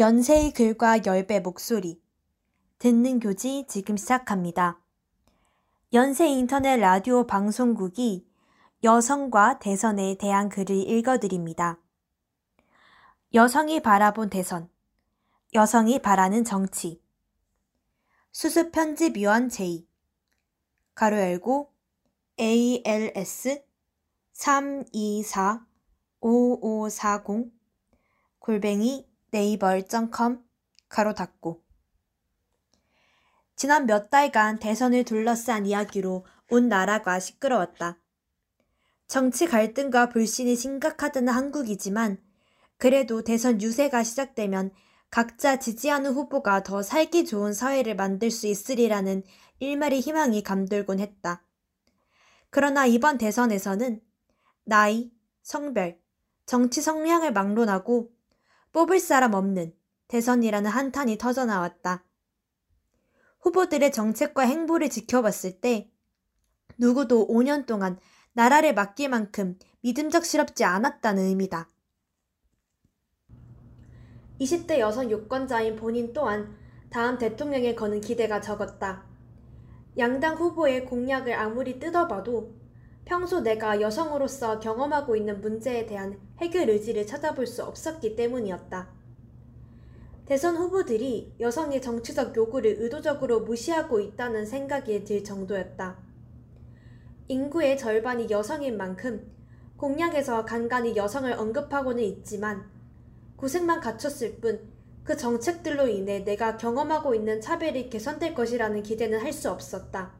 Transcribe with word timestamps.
연세의 0.00 0.54
글과 0.54 1.04
열배 1.04 1.40
목소리. 1.40 2.00
듣는 2.78 3.20
교지 3.20 3.66
지금 3.68 3.98
시작합니다. 3.98 4.80
연세 5.92 6.26
인터넷 6.26 6.78
라디오 6.78 7.26
방송국이 7.26 8.26
여성과 8.82 9.58
대선에 9.58 10.16
대한 10.18 10.48
글을 10.48 10.74
읽어드립니다. 10.74 11.78
여성이 13.34 13.82
바라본 13.82 14.30
대선. 14.30 14.70
여성이 15.52 15.98
바라는 15.98 16.44
정치. 16.44 17.02
수습 18.32 18.72
편집위원 18.72 19.48
제2. 19.48 19.84
가로 20.94 21.18
열고 21.18 21.74
ALS 22.40 23.62
324 24.32 25.66
5540 26.22 27.52
골뱅이 28.38 29.09
네이버.com 29.30 30.42
가로 30.88 31.14
닫고 31.14 31.62
지난 33.56 33.86
몇 33.86 34.10
달간 34.10 34.58
대선을 34.58 35.04
둘러싼 35.04 35.66
이야기로 35.66 36.24
온 36.50 36.68
나라가 36.68 37.20
시끄러웠다. 37.20 37.98
정치 39.06 39.46
갈등과 39.46 40.08
불신이 40.08 40.56
심각하다는 40.56 41.32
한국이지만 41.32 42.18
그래도 42.78 43.22
대선 43.22 43.60
유세가 43.60 44.02
시작되면 44.02 44.70
각자 45.10 45.58
지지하는 45.58 46.12
후보가 46.12 46.62
더 46.62 46.82
살기 46.82 47.26
좋은 47.26 47.52
사회를 47.52 47.96
만들 47.96 48.30
수 48.30 48.46
있으리라는 48.46 49.24
일말의 49.58 50.00
희망이 50.00 50.42
감돌곤 50.42 51.00
했다. 51.00 51.44
그러나 52.48 52.86
이번 52.86 53.18
대선에서는 53.18 54.00
나이, 54.64 55.10
성별, 55.42 56.00
정치 56.46 56.80
성향을 56.80 57.32
막론하고 57.32 58.10
뽑을 58.72 59.00
사람 59.00 59.34
없는 59.34 59.74
대선이라는 60.08 60.70
한탄이 60.70 61.18
터져나왔다. 61.18 62.04
후보들의 63.40 63.90
정책과 63.92 64.42
행보를 64.42 64.90
지켜봤을 64.90 65.60
때 65.60 65.90
누구도 66.78 67.26
5년 67.28 67.66
동안 67.66 67.98
나라를 68.32 68.74
맡길 68.74 69.08
만큼 69.08 69.58
믿음직스럽지 69.82 70.64
않았다는 70.64 71.24
의미다. 71.24 71.68
20대 74.40 74.78
여성 74.78 75.10
유권자인 75.10 75.76
본인 75.76 76.12
또한 76.12 76.56
다음 76.90 77.18
대통령에 77.18 77.74
거는 77.74 78.00
기대가 78.00 78.40
적었다. 78.40 79.04
양당 79.98 80.36
후보의 80.36 80.86
공약을 80.86 81.34
아무리 81.34 81.78
뜯어봐도 81.78 82.59
평소 83.04 83.40
내가 83.40 83.80
여성으로서 83.80 84.60
경험하고 84.60 85.16
있는 85.16 85.40
문제에 85.40 85.86
대한 85.86 86.18
해결 86.38 86.70
의지를 86.70 87.06
찾아볼 87.06 87.46
수 87.46 87.64
없었기 87.64 88.14
때문이었다. 88.16 88.88
대선 90.26 90.56
후보들이 90.56 91.34
여성의 91.40 91.82
정치적 91.82 92.36
요구를 92.36 92.76
의도적으로 92.78 93.40
무시하고 93.40 93.98
있다는 93.98 94.46
생각이 94.46 95.04
들 95.04 95.24
정도였다. 95.24 95.98
인구의 97.28 97.78
절반이 97.78 98.28
여성인 98.30 98.76
만큼 98.76 99.30
공약에서 99.76 100.44
간간히 100.44 100.94
여성을 100.94 101.32
언급하고는 101.32 102.02
있지만 102.02 102.70
고생만 103.36 103.80
갖췄을 103.80 104.36
뿐 104.40 104.80
그 105.10 105.16
정책들로 105.16 105.88
인해 105.88 106.24
내가 106.24 106.56
경험하고 106.56 107.14
있는 107.16 107.40
차별이 107.40 107.90
개선될 107.90 108.34
것이라는 108.34 108.82
기대는 108.82 109.20
할 109.20 109.32
수 109.32 109.50
없었다. 109.50 110.12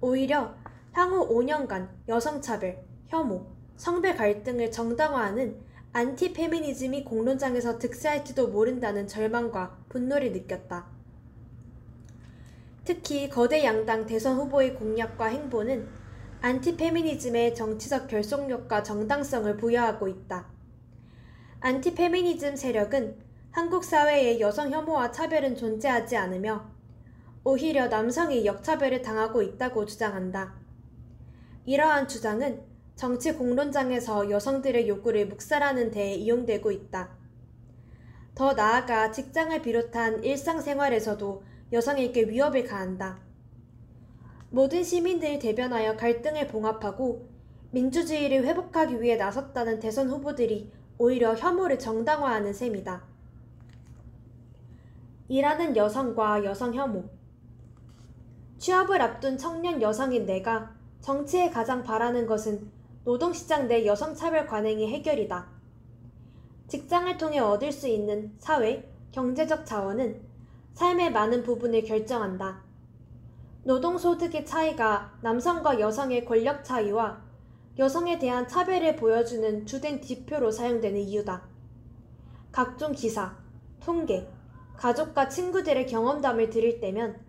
오히려 0.00 0.54
향후 0.96 1.28
5년간 1.28 1.88
여성차별, 2.08 2.82
혐오, 3.08 3.46
성별 3.76 4.16
갈등을 4.16 4.70
정당화하는 4.70 5.60
안티 5.92 6.32
페미니즘이 6.32 7.04
공론장에서 7.04 7.78
득세할지도 7.78 8.48
모른다는 8.48 9.06
절망과 9.06 9.76
분노를 9.90 10.32
느꼈다. 10.32 10.86
특히 12.86 13.28
거대 13.28 13.62
양당 13.62 14.06
대선 14.06 14.38
후보의 14.38 14.74
공약과 14.76 15.26
행보는 15.26 15.86
안티 16.40 16.78
페미니즘의 16.78 17.54
정치적 17.54 18.08
결속력과 18.08 18.82
정당성을 18.82 19.54
부여하고 19.58 20.08
있다. 20.08 20.46
안티 21.60 21.94
페미니즘 21.94 22.56
세력은 22.56 23.18
한국 23.50 23.84
사회에 23.84 24.40
여성 24.40 24.72
혐오와 24.72 25.12
차별은 25.12 25.56
존재하지 25.56 26.16
않으며 26.16 26.70
오히려 27.44 27.88
남성이 27.88 28.46
역차별을 28.46 29.02
당하고 29.02 29.42
있다고 29.42 29.84
주장한다. 29.84 30.65
이러한 31.66 32.06
주장은 32.06 32.62
정치 32.94 33.32
공론장에서 33.32 34.30
여성들의 34.30 34.88
요구를 34.88 35.26
묵살하는 35.26 35.90
데 35.90 36.14
이용되고 36.14 36.70
있다. 36.70 37.10
더 38.36 38.52
나아가 38.52 39.10
직장을 39.10 39.60
비롯한 39.62 40.22
일상생활에서도 40.22 41.42
여성에게 41.72 42.28
위협을 42.28 42.64
가한다. 42.64 43.18
모든 44.50 44.84
시민들이 44.84 45.40
대변하여 45.40 45.96
갈등을 45.96 46.46
봉합하고 46.46 47.28
민주주의를 47.72 48.44
회복하기 48.44 49.02
위해 49.02 49.16
나섰다는 49.16 49.80
대선 49.80 50.08
후보들이 50.08 50.70
오히려 50.98 51.34
혐오를 51.34 51.80
정당화하는 51.80 52.52
셈이다. 52.52 53.04
일하는 55.28 55.76
여성과 55.76 56.44
여성 56.44 56.72
혐오. 56.72 57.10
취업을 58.58 59.02
앞둔 59.02 59.36
청년 59.36 59.82
여성인 59.82 60.24
내가 60.24 60.75
정치에 61.06 61.50
가장 61.50 61.84
바라는 61.84 62.26
것은 62.26 62.68
노동시장 63.04 63.68
내 63.68 63.86
여성차별 63.86 64.48
관행의 64.48 64.88
해결이다. 64.88 65.46
직장을 66.66 67.16
통해 67.16 67.38
얻을 67.38 67.70
수 67.70 67.86
있는 67.86 68.34
사회, 68.40 68.92
경제적 69.12 69.64
자원은 69.64 70.20
삶의 70.74 71.12
많은 71.12 71.44
부분을 71.44 71.84
결정한다. 71.84 72.60
노동소득의 73.62 74.44
차이가 74.46 75.16
남성과 75.22 75.78
여성의 75.78 76.24
권력 76.24 76.64
차이와 76.64 77.22
여성에 77.78 78.18
대한 78.18 78.48
차별을 78.48 78.96
보여주는 78.96 79.64
주된 79.64 80.02
지표로 80.02 80.50
사용되는 80.50 81.00
이유다. 81.00 81.44
각종 82.50 82.90
기사, 82.90 83.36
통계, 83.78 84.28
가족과 84.76 85.28
친구들의 85.28 85.86
경험담을 85.86 86.50
들을 86.50 86.80
때면 86.80 87.20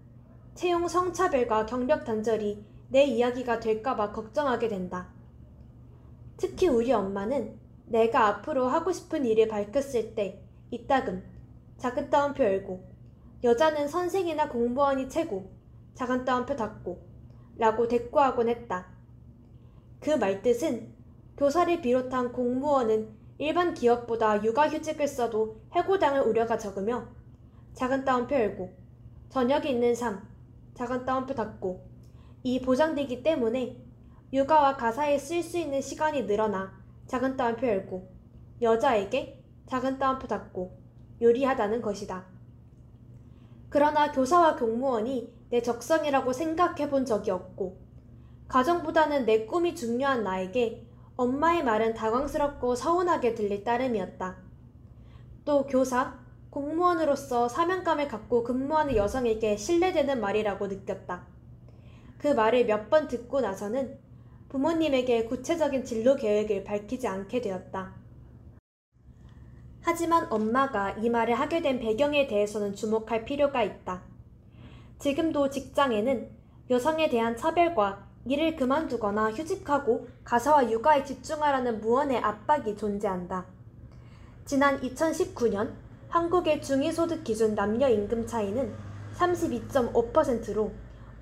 채용 0.56 0.88
성차별과 0.88 1.68
경력 1.68 2.06
단절이 2.06 2.67
내 2.90 3.04
이야기가 3.04 3.60
될까봐 3.60 4.12
걱정하게 4.12 4.68
된다. 4.70 5.10
특히 6.38 6.68
우리 6.68 6.92
엄마는 6.92 7.60
내가 7.86 8.28
앞으로 8.28 8.68
하고 8.68 8.92
싶은 8.92 9.26
일을 9.26 9.48
밝혔을 9.48 10.16
때 10.16 10.42
이따금 10.72 11.24
작은 11.78 12.10
따옴표 12.10 12.44
열고 12.44 12.84
여자는 13.44 13.88
선생이나 13.88 14.50
공무원이 14.50 15.10
최고 15.10 15.52
작은 15.96 16.26
따옴표 16.26 16.56
닫고 16.56 17.02
라고 17.58 17.88
대꾸하곤 17.88 18.50
했다. 18.50 18.88
그 20.00 20.12
말뜻은 20.12 20.94
교사를 21.38 21.82
비롯한 21.82 22.32
공무원은 22.32 23.16
일반 23.40 23.74
기업보다 23.74 24.44
육아휴직을 24.44 25.08
써도 25.08 25.62
해고당할 25.74 26.22
우려가 26.22 26.58
적으며 26.58 27.08
작은 27.74 28.06
따옴표 28.06 28.36
열고 28.36 28.74
저녁이 29.30 29.70
있는 29.70 29.94
삶 29.94 30.28
작은 30.74 31.06
따옴표 31.06 31.36
닫고 31.36 31.97
이 32.44 32.62
보장되기 32.62 33.24
때문에 33.24 33.78
육아와 34.34 34.78
가사에 34.78 35.18
쓸 35.18 35.42
수 35.42 35.58
있는 35.58 35.82
시간이 35.82 36.24
늘어나 36.24 36.74
작은 37.08 37.38
따옴표 37.38 37.68
열고 37.68 38.10
여자에게 38.62 39.44
작은 39.68 40.00
따옴표 40.00 40.28
닫고 40.28 40.78
요리하다는 41.22 41.82
것이다. 41.82 42.26
그러나 43.70 44.12
교사와 44.12 44.56
공무원이 44.56 45.34
내 45.50 45.62
적성이라고 45.62 46.34
생각해 46.34 46.90
본 46.90 47.06
적이 47.06 47.32
없고 47.32 47.78
가정보다는 48.48 49.26
내 49.26 49.46
꿈이 49.46 49.76
중요한 49.76 50.24
나에게 50.24 50.86
엄마의 51.16 51.64
말은 51.64 51.94
당황스럽고 51.94 52.76
서운하게 52.76 53.34
들릴 53.34 53.64
따름이었다. 53.64 54.38
또 55.44 55.66
교사, 55.66 56.20
공무원으로서 56.50 57.48
사명감을 57.50 58.08
갖고 58.08 58.44
근무하는 58.44 58.96
여성에게 58.96 59.58
신뢰되는 59.58 60.22
말이라고 60.22 60.68
느꼈다. 60.68 61.26
그 62.18 62.28
말을 62.28 62.66
몇 62.66 62.90
번 62.90 63.08
듣고 63.08 63.42
나서는 63.42 63.98
부모님에게 64.50 65.26
구체적인 65.26 65.84
진로 65.84 66.16
계획을 66.16 66.64
밝히지 66.64 67.08
않게 67.08 67.42
되었다. 67.42 67.94
하지만 69.82 70.28
엄마가 70.32 70.92
이 70.92 71.10
말을 71.10 71.36
하게 71.36 71.62
된 71.62 71.80
배경에 71.80 72.28
대해서는 72.28 72.76
주목할 72.76 73.26
필요가 73.26 73.64
있다. 73.64 74.02
지금도 75.00 75.50
직장에는 75.50 76.30
여성에 76.70 77.10
대한 77.10 77.38
차별과 77.38 78.06
일을 78.26 78.56
그만두거나 78.58 79.32
휴직하고 79.32 80.08
가사와 80.26 80.70
육아에 80.70 81.06
집중하라는 81.06 81.80
무언의 81.80 82.18
압박이 82.18 82.76
존재한다. 82.76 83.46
지난 84.44 84.82
2019년 84.82 85.74
한국의 86.10 86.62
중위소득 86.62 87.24
기준 87.24 87.56
남녀 87.56 87.88
임금 87.88 88.28
차이는 88.28 88.74
32.5%로 89.16 90.72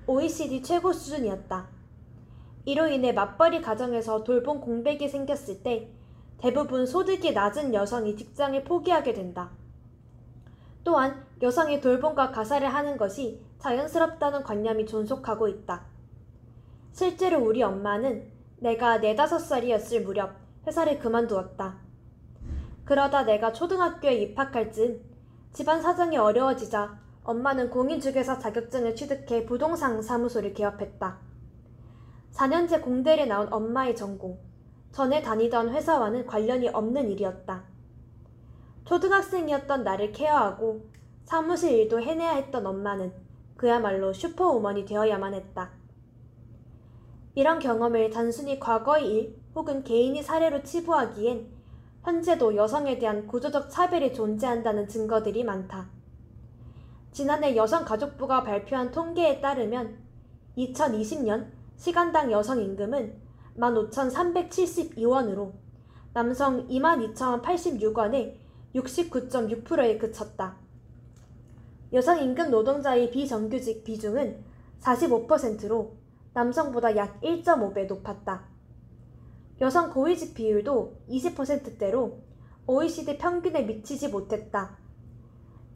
OECD 0.06 0.62
최고 0.62 0.92
수준이었다. 0.92 1.66
이로 2.64 2.86
인해 2.86 3.12
맞벌이 3.12 3.60
가정에서 3.60 4.22
돌봄 4.22 4.60
공백이 4.60 5.08
생겼을 5.08 5.62
때 5.62 5.90
대부분 6.38 6.86
소득이 6.86 7.32
낮은 7.32 7.74
여성이 7.74 8.16
직장을 8.16 8.62
포기하게 8.64 9.14
된다. 9.14 9.50
또한 10.84 11.24
여성이 11.42 11.80
돌봄과 11.80 12.30
가사를 12.30 12.66
하는 12.72 12.96
것이 12.96 13.40
자연스럽다는 13.58 14.44
관념이 14.44 14.86
존속하고 14.86 15.48
있다. 15.48 15.86
실제로 16.92 17.44
우리 17.44 17.62
엄마는 17.62 18.30
내가 18.58 18.98
네다섯 18.98 19.40
살이었을 19.40 20.02
무렵 20.02 20.36
회사를 20.66 20.98
그만두었다. 21.00 21.78
그러다 22.84 23.24
내가 23.24 23.52
초등학교에 23.52 24.14
입학할 24.14 24.72
즈음 24.72 25.00
집안 25.52 25.82
사정이 25.82 26.16
어려워지자 26.16 27.05
엄마는 27.26 27.70
공인중개사 27.70 28.38
자격증을 28.38 28.94
취득해 28.94 29.46
부동산 29.46 30.00
사무소를 30.00 30.54
개업했다. 30.54 31.18
4년제 32.32 32.82
공대를 32.82 33.26
나온 33.26 33.52
엄마의 33.52 33.96
전공, 33.96 34.38
전에 34.92 35.22
다니던 35.22 35.70
회사와는 35.70 36.26
관련이 36.26 36.68
없는 36.68 37.10
일이었다. 37.10 37.64
초등학생이었던 38.84 39.82
나를 39.82 40.12
케어하고 40.12 40.86
사무실 41.24 41.72
일도 41.72 42.00
해내야 42.00 42.34
했던 42.34 42.64
엄마는 42.64 43.12
그야말로 43.56 44.12
슈퍼우먼이 44.12 44.84
되어야만 44.84 45.34
했다. 45.34 45.70
이런 47.34 47.58
경험을 47.58 48.10
단순히 48.10 48.60
과거의 48.60 49.12
일 49.12 49.42
혹은 49.56 49.82
개인의 49.82 50.22
사례로 50.22 50.62
치부하기엔 50.62 51.48
현재도 52.04 52.54
여성에 52.54 53.00
대한 53.00 53.26
구조적 53.26 53.68
차별이 53.68 54.14
존재한다는 54.14 54.86
증거들이 54.86 55.42
많다. 55.42 55.95
지난해 57.16 57.56
여성가족부가 57.56 58.44
발표한 58.44 58.90
통계에 58.90 59.40
따르면 59.40 59.96
2020년 60.58 61.46
시간당 61.74 62.30
여성 62.30 62.60
임금은 62.60 63.18
15,372원으로 63.56 65.54
남성 66.12 66.68
22,086원에 66.68 68.34
69.6%에 68.74 69.96
그쳤다. 69.96 70.58
여성 71.94 72.22
임금 72.22 72.50
노동자의 72.50 73.10
비정규직 73.10 73.82
비중은 73.84 74.44
45%로 74.80 75.96
남성보다 76.34 76.96
약 76.96 77.22
1.5배 77.22 77.86
높았다. 77.86 78.44
여성 79.62 79.90
고위직 79.90 80.34
비율도 80.34 80.98
20%대로 81.08 82.18
OECD 82.66 83.16
평균에 83.16 83.62
미치지 83.62 84.08
못했다. 84.08 84.84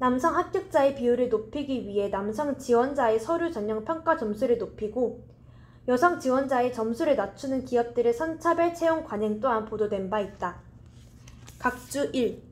남성 0.00 0.34
합격자의 0.34 0.94
비율을 0.94 1.28
높이기 1.28 1.86
위해 1.86 2.08
남성 2.08 2.56
지원자의 2.56 3.20
서류 3.20 3.52
전형 3.52 3.84
평가 3.84 4.16
점수를 4.16 4.56
높이고 4.56 5.22
여성 5.88 6.18
지원자의 6.18 6.72
점수를 6.72 7.16
낮추는 7.16 7.66
기업들의 7.66 8.14
선차별 8.14 8.74
채용 8.74 9.04
관행 9.04 9.40
또한 9.40 9.66
보도된 9.66 10.08
바 10.08 10.20
있다. 10.20 10.62
각주 11.58 12.12
1. 12.14 12.42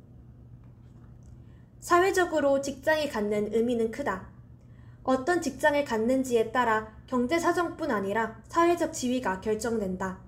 사회적으로 1.81 2.61
직장이 2.61 3.09
갖는 3.09 3.55
의미는 3.55 3.93
크다. 3.93 4.29
어떤 5.03 5.41
직장을 5.41 5.83
갖는지에 5.87 6.53
따라 6.53 6.93
경제 7.07 7.39
사정뿐 7.39 7.91
아니라 7.91 8.43
사회적 8.49 8.93
지위가 8.93 9.41
결정된다. 9.41 10.19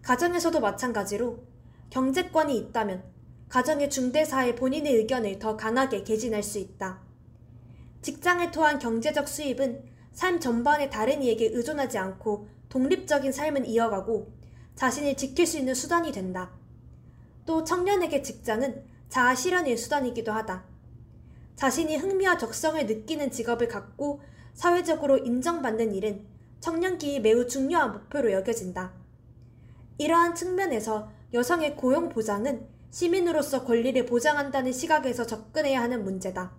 가정에서도 0.00 0.58
마찬가지로 0.60 1.40
경제권이 1.90 2.56
있다면 2.56 3.11
가정의 3.52 3.90
중대사에 3.90 4.54
본인의 4.54 4.94
의견을 4.94 5.38
더 5.38 5.58
강하게 5.58 6.04
개진할 6.04 6.42
수 6.42 6.58
있다. 6.58 7.02
직장을 8.00 8.50
통한 8.50 8.78
경제적 8.78 9.28
수입은 9.28 9.84
삶 10.10 10.40
전반에 10.40 10.88
다른 10.88 11.22
이에게 11.22 11.50
의존하지 11.52 11.98
않고 11.98 12.48
독립적인 12.70 13.30
삶을 13.30 13.66
이어가고 13.66 14.32
자신을 14.74 15.18
지킬 15.18 15.46
수 15.46 15.58
있는 15.58 15.74
수단이 15.74 16.12
된다. 16.12 16.50
또 17.44 17.62
청년에게 17.62 18.22
직장은 18.22 18.86
자아 19.10 19.34
실현의 19.34 19.76
수단이기도 19.76 20.32
하다. 20.32 20.64
자신이 21.54 21.98
흥미와 21.98 22.38
적성을 22.38 22.86
느끼는 22.86 23.30
직업을 23.30 23.68
갖고 23.68 24.22
사회적으로 24.54 25.18
인정받는 25.18 25.94
일은 25.94 26.24
청년기의 26.60 27.20
매우 27.20 27.46
중요한 27.46 27.92
목표로 27.92 28.32
여겨진다. 28.32 28.94
이러한 29.98 30.34
측면에서 30.34 31.12
여성의 31.34 31.76
고용 31.76 32.08
보장은 32.08 32.71
시민으로서 32.92 33.64
권리를 33.64 34.04
보장한다는 34.06 34.70
시각에서 34.70 35.26
접근해야 35.26 35.80
하는 35.80 36.04
문제다. 36.04 36.52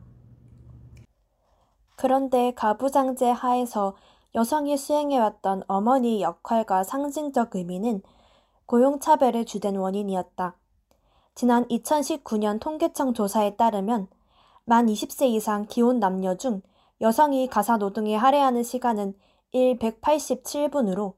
그런데 1.95 2.53
가부장제 2.56 3.30
하에서 3.30 3.95
여성이 4.35 4.75
수행해왔던 4.75 5.63
어머니의 5.68 6.21
역할과 6.21 6.83
상징적 6.83 7.56
의미는 7.56 8.01
고용차별의 8.65 9.45
주된 9.45 9.75
원인이었다. 9.75 10.57
지난 11.35 11.68
2019년 11.68 12.59
통계청 12.59 13.13
조사에 13.13 13.56
따르면 13.56 14.07
만 14.65 14.88
20세 14.88 15.27
이상 15.27 15.68
기혼 15.68 16.00
남녀 16.00 16.35
중 16.35 16.62
여성이 17.00 17.47
가사 17.47 17.77
노동에 17.77 18.15
할애하는 18.15 18.63
시간은 18.63 19.13
1 19.51 19.77
187분으로 19.77 21.13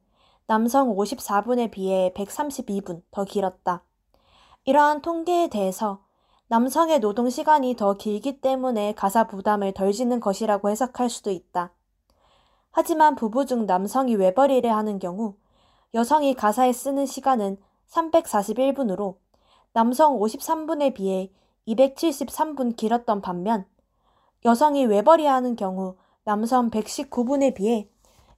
남성 0.45 0.93
54분에 0.93 1.71
비해 1.71 2.11
132분 2.15 3.01
더 3.11 3.23
길었다. 3.23 3.83
이러한 4.67 5.03
통계에 5.03 5.47
대해서 5.47 5.99
남성의 6.47 6.99
노동 6.99 7.29
시간이 7.29 7.75
더 7.75 7.97
길기 7.97 8.41
때문에 8.41 8.95
가사 8.95 9.27
부담을 9.27 9.73
덜 9.73 9.93
지는 9.93 10.19
것이라고 10.19 10.69
해석할 10.71 11.07
수도 11.07 11.29
있다. 11.29 11.71
하지만 12.71 13.15
부부 13.15 13.45
중 13.45 13.67
남성이 13.67 14.15
외벌이를 14.15 14.75
하는 14.75 14.97
경우 14.97 15.35
여성이 15.93 16.33
가사에 16.33 16.73
쓰는 16.73 17.05
시간은 17.05 17.57
341분으로 17.89 19.17
남성 19.71 20.19
53분에 20.19 20.95
비해 20.95 21.31
273분 21.67 22.75
길었던 22.75 23.21
반면 23.21 23.65
여성이 24.45 24.85
외벌이 24.85 25.27
하는 25.27 25.55
경우 25.55 25.95
남성 26.23 26.71
119분에 26.71 27.53
비해 27.53 27.87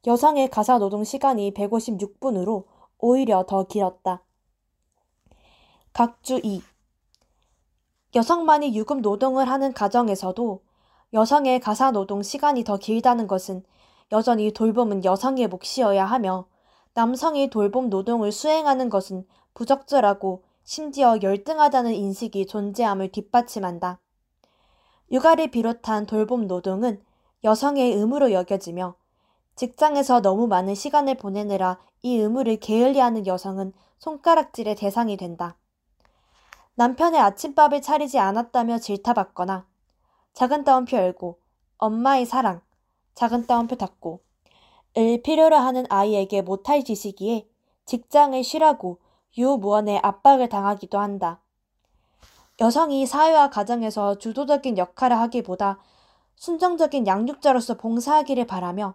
여성의 0.06 0.50
가사 0.50 0.78
노동 0.78 1.06
시간이 1.06 1.54
156분으로 1.54 2.66
오히려 2.98 3.46
더 3.48 3.66
길었다. 3.66 4.24
각주 5.98 6.40
2. 6.44 6.62
여성만이 8.14 8.78
유급 8.78 9.02
노동을 9.02 9.50
하는 9.50 9.74
가정에서도 9.74 10.62
여성의 11.14 11.60
가사 11.60 11.90
노동 11.90 12.22
시간이 12.22 12.64
더 12.64 12.78
길다는 12.78 13.26
것은 13.26 13.64
여전히 14.12 14.54
돌봄은 14.54 15.04
여성의 15.04 15.48
몫이어야 15.48 16.06
하며 16.06 16.46
남성이 16.94 17.50
돌봄 17.50 17.90
노동을 17.90 18.32
수행하는 18.32 18.92
것은 18.92 19.26
부적절하고 19.56 20.44
심지어 20.64 21.18
열등하다는 21.20 21.96
인식이 21.96 22.46
존재함을 22.46 23.12
뒷받침한다. 23.12 24.00
육아를 25.10 25.50
비롯한 25.50 26.06
돌봄 26.06 26.46
노동은 26.46 27.02
여성의 27.44 27.94
의무로 27.94 28.32
여겨지며 28.34 28.94
직장에서 29.56 30.22
너무 30.22 30.46
많은 30.46 30.76
시간을 30.76 31.16
보내느라 31.16 31.80
이 32.04 32.18
의무를 32.18 32.58
게을리하는 32.58 33.26
여성은 33.26 33.74
손가락질의 33.98 34.76
대상이 34.76 35.18
된다. 35.18 35.58
남편의 36.80 37.20
아침밥을 37.20 37.82
차리지 37.82 38.20
않았다며 38.20 38.78
질타받거나 38.78 39.66
작은 40.34 40.64
따옴표 40.64 40.98
열고 40.98 41.40
엄마의 41.80 42.28
사랑 42.28 42.62
작은 43.16 43.48
따옴표 43.48 43.76
닫고 43.76 44.22
을 44.96 45.22
필요로 45.24 45.56
하는 45.56 45.88
아이에게 45.90 46.44
못할 46.44 46.84
지시기에 46.84 47.48
직장을 47.86 48.44
쉬라고 48.44 49.00
유무원의 49.36 50.02
압박을 50.04 50.50
당하기도 50.50 51.00
한다. 51.00 51.42
여성이 52.62 53.08
사회와 53.08 53.50
가정에서 53.50 54.20
주도적인 54.20 54.78
역할을 54.78 55.18
하기보다 55.18 55.80
순정적인 56.36 57.08
양육자로서 57.08 57.78
봉사하기를 57.78 58.46
바라며 58.46 58.94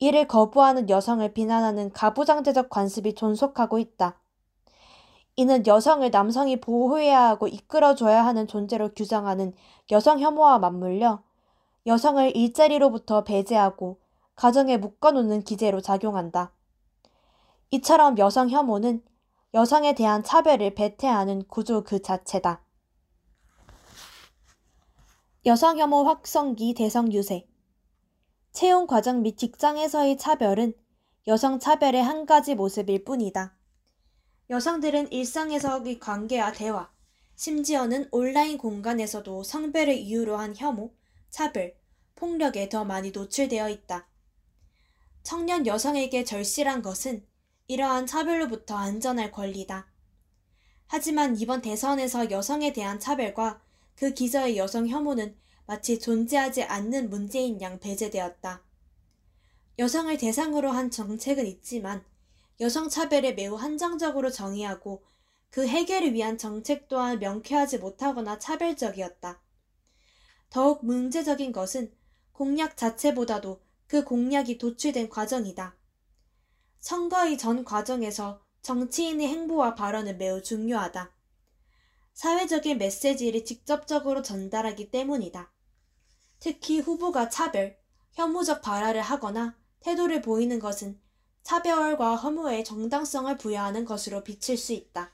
이를 0.00 0.28
거부하는 0.28 0.90
여성을 0.90 1.32
비난하는 1.32 1.92
가부장제적 1.92 2.68
관습이 2.68 3.14
존속하고 3.14 3.78
있다. 3.78 4.20
이는 5.36 5.66
여성을 5.66 6.10
남성이 6.10 6.60
보호해야 6.60 7.28
하고 7.28 7.46
이끌어줘야 7.46 8.24
하는 8.24 8.46
존재로 8.46 8.94
규정하는 8.94 9.54
여성 9.90 10.18
혐오와 10.18 10.58
맞물려 10.58 11.22
여성을 11.86 12.34
일자리로부터 12.34 13.22
배제하고 13.22 14.00
가정에 14.34 14.78
묶어놓는 14.78 15.42
기제로 15.42 15.80
작용한다. 15.80 16.52
이처럼 17.70 18.18
여성 18.18 18.48
혐오는 18.48 19.02
여성에 19.54 19.94
대한 19.94 20.22
차별을 20.22 20.74
배태하는 20.74 21.44
구조 21.48 21.84
그 21.84 22.00
자체다. 22.00 22.62
여성 25.46 25.78
혐오 25.78 26.04
확성기 26.04 26.74
대성 26.74 27.12
유세 27.12 27.46
채용 28.52 28.86
과정 28.86 29.22
및 29.22 29.36
직장에서의 29.36 30.16
차별은 30.16 30.74
여성 31.28 31.58
차별의 31.58 32.02
한 32.02 32.26
가지 32.26 32.54
모습일 32.54 33.04
뿐이다. 33.04 33.55
여성들은 34.48 35.10
일상에서의 35.10 35.98
관계와 35.98 36.52
대화, 36.52 36.88
심지어는 37.34 38.08
온라인 38.12 38.58
공간에서도 38.58 39.42
성별을 39.42 39.94
이유로 39.94 40.36
한 40.36 40.54
혐오, 40.56 40.94
차별, 41.30 41.74
폭력에 42.14 42.68
더 42.68 42.84
많이 42.84 43.10
노출되어 43.10 43.68
있다. 43.68 44.06
청년 45.24 45.66
여성에게 45.66 46.24
절실한 46.24 46.82
것은 46.82 47.26
이러한 47.66 48.06
차별로부터 48.06 48.76
안전할 48.76 49.32
권리다. 49.32 49.88
하지만 50.86 51.36
이번 51.36 51.60
대선에서 51.60 52.30
여성에 52.30 52.72
대한 52.72 53.00
차별과 53.00 53.60
그 53.96 54.14
기저의 54.14 54.56
여성 54.56 54.86
혐오는 54.86 55.36
마치 55.66 55.98
존재하지 55.98 56.62
않는 56.62 57.10
문제인 57.10 57.60
양 57.60 57.80
배제되었다. 57.80 58.62
여성을 59.80 60.16
대상으로 60.16 60.70
한 60.70 60.92
정책은 60.92 61.44
있지만 61.46 62.04
여성 62.60 62.88
차별을 62.88 63.34
매우 63.34 63.54
한정적으로 63.54 64.30
정의하고 64.30 65.04
그 65.50 65.66
해결을 65.66 66.14
위한 66.14 66.38
정책 66.38 66.88
또한 66.88 67.18
명쾌하지 67.18 67.78
못하거나 67.78 68.38
차별적이었다. 68.38 69.40
더욱 70.50 70.84
문제적인 70.84 71.52
것은 71.52 71.92
공약 72.32 72.76
자체보다도 72.76 73.60
그 73.86 74.04
공약이 74.04 74.58
도출된 74.58 75.08
과정이다. 75.08 75.76
선거의 76.80 77.38
전 77.38 77.64
과정에서 77.64 78.40
정치인의 78.62 79.28
행보와 79.28 79.74
발언은 79.74 80.18
매우 80.18 80.42
중요하다. 80.42 81.12
사회적인 82.14 82.78
메시지를 82.78 83.44
직접적으로 83.44 84.22
전달하기 84.22 84.90
때문이다. 84.90 85.52
특히 86.38 86.80
후보가 86.80 87.28
차별, 87.28 87.78
혐오적 88.12 88.62
발언을 88.62 89.02
하거나 89.02 89.56
태도를 89.80 90.22
보이는 90.22 90.58
것은 90.58 90.98
차별과 91.46 92.16
혐오의 92.16 92.64
정당성을 92.64 93.38
부여하는 93.38 93.84
것으로 93.84 94.24
비칠 94.24 94.58
수 94.58 94.72
있다. 94.72 95.12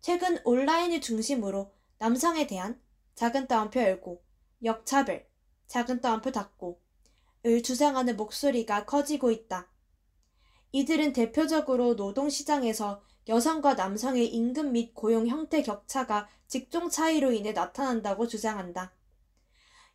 최근 0.00 0.38
온라인을 0.44 1.02
중심으로 1.02 1.74
남성에 1.98 2.46
대한 2.46 2.80
작은 3.16 3.46
따옴표 3.46 3.82
열고, 3.82 4.24
역차별, 4.64 5.28
작은 5.66 6.00
따옴표 6.00 6.32
닫고, 6.32 6.80
을 7.44 7.62
주장하는 7.62 8.16
목소리가 8.16 8.86
커지고 8.86 9.30
있다. 9.30 9.70
이들은 10.72 11.12
대표적으로 11.12 11.92
노동시장에서 11.96 13.02
여성과 13.28 13.74
남성의 13.74 14.26
임금 14.26 14.72
및 14.72 14.94
고용 14.94 15.26
형태 15.26 15.62
격차가 15.62 16.28
직종 16.48 16.88
차이로 16.88 17.32
인해 17.32 17.52
나타난다고 17.52 18.26
주장한다. 18.26 18.94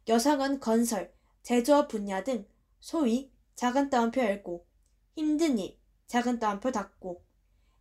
여성은 0.07 0.59
건설, 0.59 1.11
제조업 1.41 1.87
분야 1.87 2.23
등 2.23 2.47
소위 2.79 3.31
작은 3.55 3.89
따옴표 3.89 4.21
열고, 4.21 4.67
힘든 5.15 5.57
일, 5.57 5.79
작은 6.07 6.39
따옴표 6.39 6.71
닫고, 6.71 7.23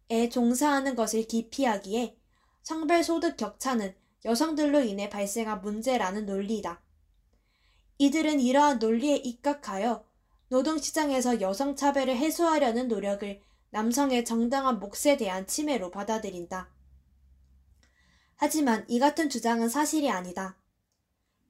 에 0.08 0.28
종사하는 0.28 0.94
것을 0.94 1.26
기피하기에 1.26 2.16
성별 2.62 3.02
소득 3.02 3.36
격차는 3.36 3.94
여성들로 4.24 4.82
인해 4.82 5.08
발생한 5.08 5.60
문제라는 5.60 6.26
논리다. 6.26 6.82
이들은 7.98 8.40
이러한 8.40 8.78
논리에 8.78 9.16
입각하여 9.16 10.04
노동시장에서 10.48 11.40
여성 11.40 11.74
차별을 11.74 12.16
해소하려는 12.16 12.88
노력을 12.88 13.40
남성의 13.70 14.24
정당한 14.24 14.78
몫에 14.78 15.16
대한 15.16 15.46
침해로 15.46 15.90
받아들인다. 15.90 16.70
하지만 18.36 18.84
이 18.88 18.98
같은 18.98 19.28
주장은 19.28 19.68
사실이 19.68 20.08
아니다. 20.10 20.56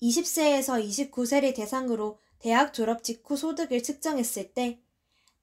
20세에서 0.00 0.82
29세를 1.10 1.54
대상으로 1.54 2.18
대학 2.38 2.72
졸업 2.72 3.02
직후 3.02 3.36
소득을 3.36 3.82
측정했을 3.82 4.52
때 4.52 4.80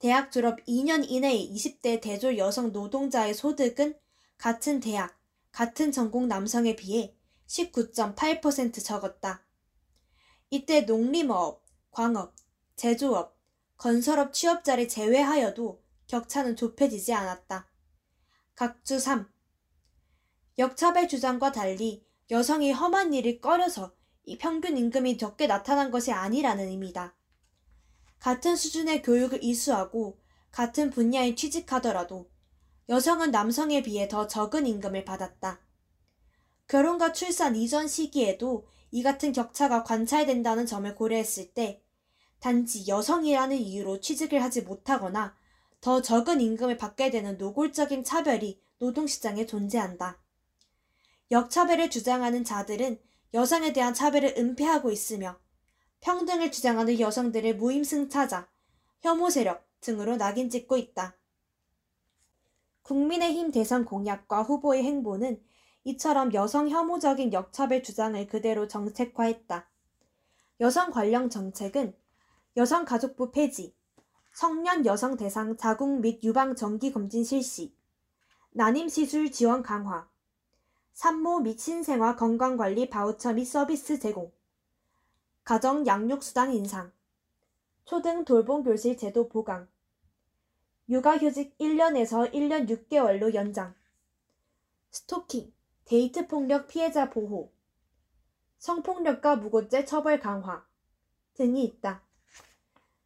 대학 0.01 0.31
졸업 0.31 0.65
2년 0.65 1.05
이내의 1.07 1.51
20대 1.53 2.01
대졸 2.01 2.39
여성 2.39 2.71
노동자의 2.71 3.35
소득은 3.35 3.95
같은 4.39 4.79
대학, 4.79 5.15
같은 5.51 5.91
전공 5.91 6.27
남성에 6.27 6.75
비해 6.75 7.15
19.8% 7.45 8.83
적었다. 8.83 9.45
이때 10.49 10.81
농림어업, 10.81 11.63
광업, 11.91 12.33
제조업, 12.75 13.37
건설업 13.77 14.33
취업자를 14.33 14.87
제외하여도 14.87 15.83
격차는 16.07 16.55
좁혀지지 16.55 17.13
않았다. 17.13 17.69
각주 18.55 18.99
3. 18.99 19.29
역차별 20.57 21.07
주장과 21.07 21.51
달리 21.51 22.03
여성이 22.31 22.71
험한 22.71 23.13
일을 23.13 23.39
꺼려서 23.39 23.93
이 24.23 24.39
평균 24.39 24.77
임금이 24.77 25.19
적게 25.19 25.45
나타난 25.45 25.91
것이 25.91 26.11
아니라는 26.11 26.69
의미다. 26.69 27.15
같은 28.21 28.55
수준의 28.55 29.01
교육을 29.01 29.43
이수하고 29.43 30.19
같은 30.51 30.91
분야에 30.91 31.33
취직하더라도 31.33 32.29
여성은 32.87 33.31
남성에 33.31 33.81
비해 33.81 34.07
더 34.07 34.27
적은 34.27 34.67
임금을 34.67 35.05
받았다. 35.05 35.59
결혼과 36.67 37.13
출산 37.13 37.55
이전 37.55 37.87
시기에도 37.87 38.67
이 38.91 39.01
같은 39.01 39.31
격차가 39.31 39.83
관찰된다는 39.83 40.67
점을 40.67 40.93
고려했을 40.93 41.53
때 41.55 41.81
단지 42.39 42.87
여성이라는 42.87 43.57
이유로 43.57 44.01
취직을 44.01 44.43
하지 44.43 44.61
못하거나 44.61 45.35
더 45.79 46.03
적은 46.03 46.41
임금을 46.41 46.77
받게 46.77 47.09
되는 47.09 47.39
노골적인 47.39 48.03
차별이 48.03 48.61
노동시장에 48.77 49.47
존재한다. 49.47 50.21
역차별을 51.31 51.89
주장하는 51.89 52.43
자들은 52.43 52.99
여성에 53.33 53.73
대한 53.73 53.95
차별을 53.95 54.35
은폐하고 54.37 54.91
있으며 54.91 55.39
평등을 56.01 56.51
주장하는 56.51 56.99
여성들을 56.99 57.57
무임승차자, 57.57 58.47
혐오 59.01 59.29
세력 59.29 59.67
등으로 59.81 60.17
낙인 60.17 60.49
찍고 60.49 60.77
있다. 60.77 61.15
국민의힘 62.81 63.51
대선 63.51 63.85
공약과 63.85 64.41
후보의 64.41 64.83
행보는 64.83 65.41
이처럼 65.83 66.33
여성 66.33 66.69
혐오적인 66.69 67.33
역차별 67.33 67.83
주장을 67.83 68.27
그대로 68.27 68.67
정책화했다. 68.67 69.69
여성 70.59 70.91
관련 70.91 71.29
정책은 71.29 71.95
여성가족부 72.57 73.31
폐지, 73.31 73.75
성년 74.33 74.85
여성 74.85 75.17
대상 75.17 75.55
자궁 75.55 76.01
및 76.01 76.23
유방 76.23 76.55
정기 76.55 76.91
검진 76.91 77.23
실시, 77.23 77.75
난임 78.51 78.89
시술 78.89 79.31
지원 79.31 79.61
강화, 79.61 80.09
산모 80.93 81.41
및 81.41 81.59
신생아 81.59 82.15
건강관리 82.15 82.89
바우처 82.89 83.33
및 83.33 83.45
서비스 83.45 83.99
제공, 83.99 84.31
가정 85.43 85.87
양육수당 85.87 86.53
인상, 86.53 86.91
초등 87.85 88.25
돌봄 88.25 88.63
교실 88.63 88.95
제도 88.95 89.27
보강, 89.27 89.67
육아휴직 90.87 91.57
1년에서 91.57 92.31
1년 92.31 92.69
6개월로 92.69 93.33
연장, 93.33 93.73
스토킹, 94.91 95.51
데이트 95.85 96.27
폭력 96.27 96.67
피해자 96.67 97.09
보호, 97.09 97.51
성폭력과 98.59 99.37
무고죄 99.37 99.85
처벌 99.85 100.19
강화 100.19 100.63
등이 101.33 101.63
있다. 101.63 102.03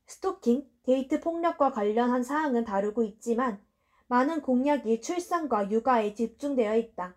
스토킹, 0.06 0.70
데이트 0.84 1.22
폭력과 1.22 1.72
관련한 1.72 2.22
사항은 2.22 2.65
다루고 2.65 3.04
있지만 3.04 3.63
많은 4.08 4.42
공약이 4.42 5.00
출산과 5.00 5.72
육아에 5.72 6.13
집중되어 6.13 6.75
있다. 6.75 7.15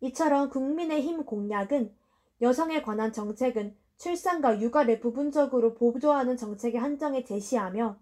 이처럼 0.00 0.50
국민의힘 0.50 1.24
공약은 1.24 1.94
여성에 2.40 2.82
관한 2.82 3.12
정책은 3.12 3.76
출산과 3.98 4.60
육아를 4.60 5.00
부분적으로 5.00 5.74
보조하는 5.74 6.36
정책의 6.36 6.80
한정에 6.80 7.24
제시하며 7.24 7.98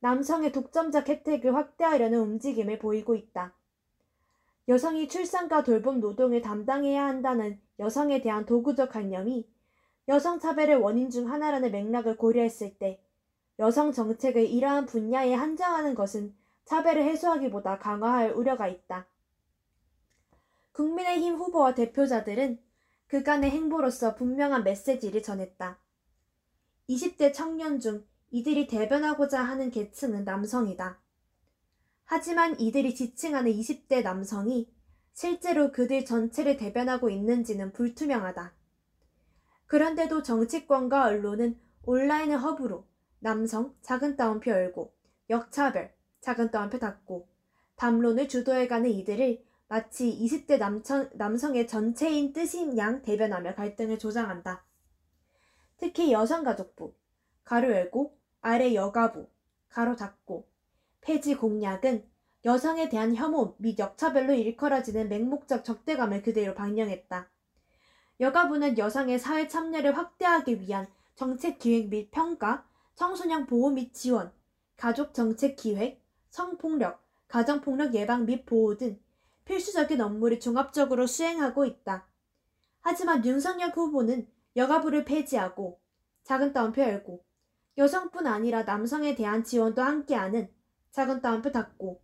남성의 0.00 0.52
독점적 0.52 1.08
혜택을 1.08 1.54
확대하려는 1.54 2.20
움직임을 2.20 2.78
보이고 2.78 3.14
있다. 3.14 3.52
여성이 4.68 5.08
출산과 5.08 5.64
돌봄 5.64 6.00
노동을 6.00 6.42
담당해야 6.42 7.04
한다는 7.04 7.60
여성에 7.78 8.20
대한 8.20 8.44
도구적 8.44 8.90
관념이 8.90 9.48
여성 10.08 10.38
차별의 10.38 10.76
원인 10.76 11.10
중 11.10 11.30
하나라는 11.30 11.70
맥락을 11.70 12.16
고려했을 12.16 12.76
때 12.78 13.00
여성 13.58 13.92
정책을 13.92 14.46
이러한 14.46 14.86
분야에 14.86 15.34
한정하는 15.34 15.94
것은 15.94 16.34
차별을 16.64 17.02
해소하기보다 17.02 17.78
강화할 17.78 18.32
우려가 18.32 18.68
있다. 18.68 19.06
국민의힘 20.72 21.34
후보와 21.34 21.74
대표자들은 21.74 22.58
그간의 23.08 23.50
행보로서 23.50 24.14
분명한 24.14 24.64
메시지를 24.64 25.22
전했다. 25.22 25.78
20대 26.88 27.32
청년 27.34 27.80
중 27.80 28.06
이들이 28.30 28.66
대변하고자 28.66 29.42
하는 29.42 29.70
계층은 29.70 30.24
남성이다. 30.24 31.00
하지만 32.04 32.58
이들이 32.60 32.94
지칭하는 32.94 33.50
20대 33.50 34.02
남성이 34.02 34.70
실제로 35.12 35.72
그들 35.72 36.04
전체를 36.04 36.56
대변하고 36.56 37.10
있는지는 37.10 37.72
불투명하다. 37.72 38.54
그런데도 39.66 40.22
정치권과 40.22 41.04
언론은 41.04 41.58
온라인을 41.84 42.42
허브로 42.42 42.86
남성 43.18 43.74
작은 43.82 44.16
따옴표 44.16 44.50
열고 44.50 44.94
역차별 45.28 45.92
작은 46.20 46.50
따옴표 46.50 46.78
닫고 46.78 47.28
담론을 47.76 48.28
주도해가는 48.28 48.90
이들을 48.90 49.47
마치 49.70 50.18
20대 50.18 50.58
남천, 50.58 51.10
남성의 51.12 51.68
전체인 51.68 52.32
뜻인 52.32 52.78
양 52.78 53.02
대변하며 53.02 53.54
갈등을 53.54 53.98
조장한다. 53.98 54.64
특히 55.76 56.10
여성가족부, 56.10 56.94
가로 57.44 57.70
열고 57.70 58.16
아래 58.40 58.74
여가부, 58.74 59.28
가로 59.68 59.94
닫고 59.94 60.48
폐지 61.02 61.34
공약은 61.34 62.02
여성에 62.46 62.88
대한 62.88 63.14
혐오 63.14 63.56
및 63.58 63.78
역차별로 63.78 64.32
일컬어지는 64.32 65.10
맹목적 65.10 65.64
적대감을 65.64 66.22
그대로 66.22 66.54
방영했다. 66.54 67.28
여가부는 68.20 68.78
여성의 68.78 69.18
사회 69.18 69.48
참여를 69.48 69.96
확대하기 69.98 70.62
위한 70.62 70.86
정책 71.14 71.58
기획 71.58 71.88
및 71.88 72.10
평가, 72.10 72.64
청소년 72.94 73.46
보호 73.46 73.70
및 73.70 73.92
지원, 73.92 74.32
가족 74.78 75.12
정책 75.12 75.56
기획, 75.56 76.00
성폭력, 76.30 77.02
가정폭력 77.28 77.94
예방 77.94 78.24
및 78.24 78.46
보호 78.46 78.76
등 78.76 78.98
필수적인 79.48 80.02
업무를 80.02 80.38
종합적으로 80.38 81.06
수행하고 81.06 81.64
있다. 81.64 82.06
하지만 82.80 83.24
윤석열 83.24 83.70
후보는 83.70 84.28
여가부를 84.54 85.06
폐지하고 85.06 85.80
작은 86.24 86.52
따옴표 86.52 86.82
열고 86.82 87.24
여성뿐 87.78 88.26
아니라 88.26 88.64
남성에 88.64 89.14
대한 89.14 89.44
지원도 89.44 89.80
함께하는 89.80 90.52
작은 90.90 91.22
따옴표 91.22 91.50
닫고 91.50 92.02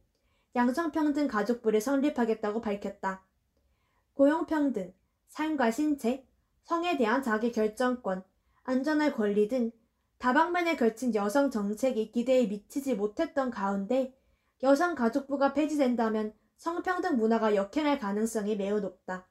양성평등 0.56 1.28
가족부를 1.28 1.80
설립하겠다고 1.82 2.62
밝혔다. 2.62 3.26
고용평등, 4.14 4.94
삶과 5.28 5.70
신체, 5.70 6.26
성에 6.62 6.96
대한 6.96 7.22
자기 7.22 7.52
결정권, 7.52 8.24
안전할 8.62 9.12
권리 9.12 9.48
등 9.48 9.70
다방면에 10.16 10.76
걸친 10.76 11.14
여성 11.14 11.50
정책이 11.50 12.12
기대에 12.12 12.46
미치지 12.46 12.94
못했던 12.94 13.50
가운데 13.50 14.16
여성 14.62 14.94
가족부가 14.94 15.52
폐지된다면 15.52 16.32
성평등 16.64 17.18
문화가 17.18 17.54
역행할 17.56 17.98
가능성이 17.98 18.56
매우 18.56 18.80
높다. 18.80 19.26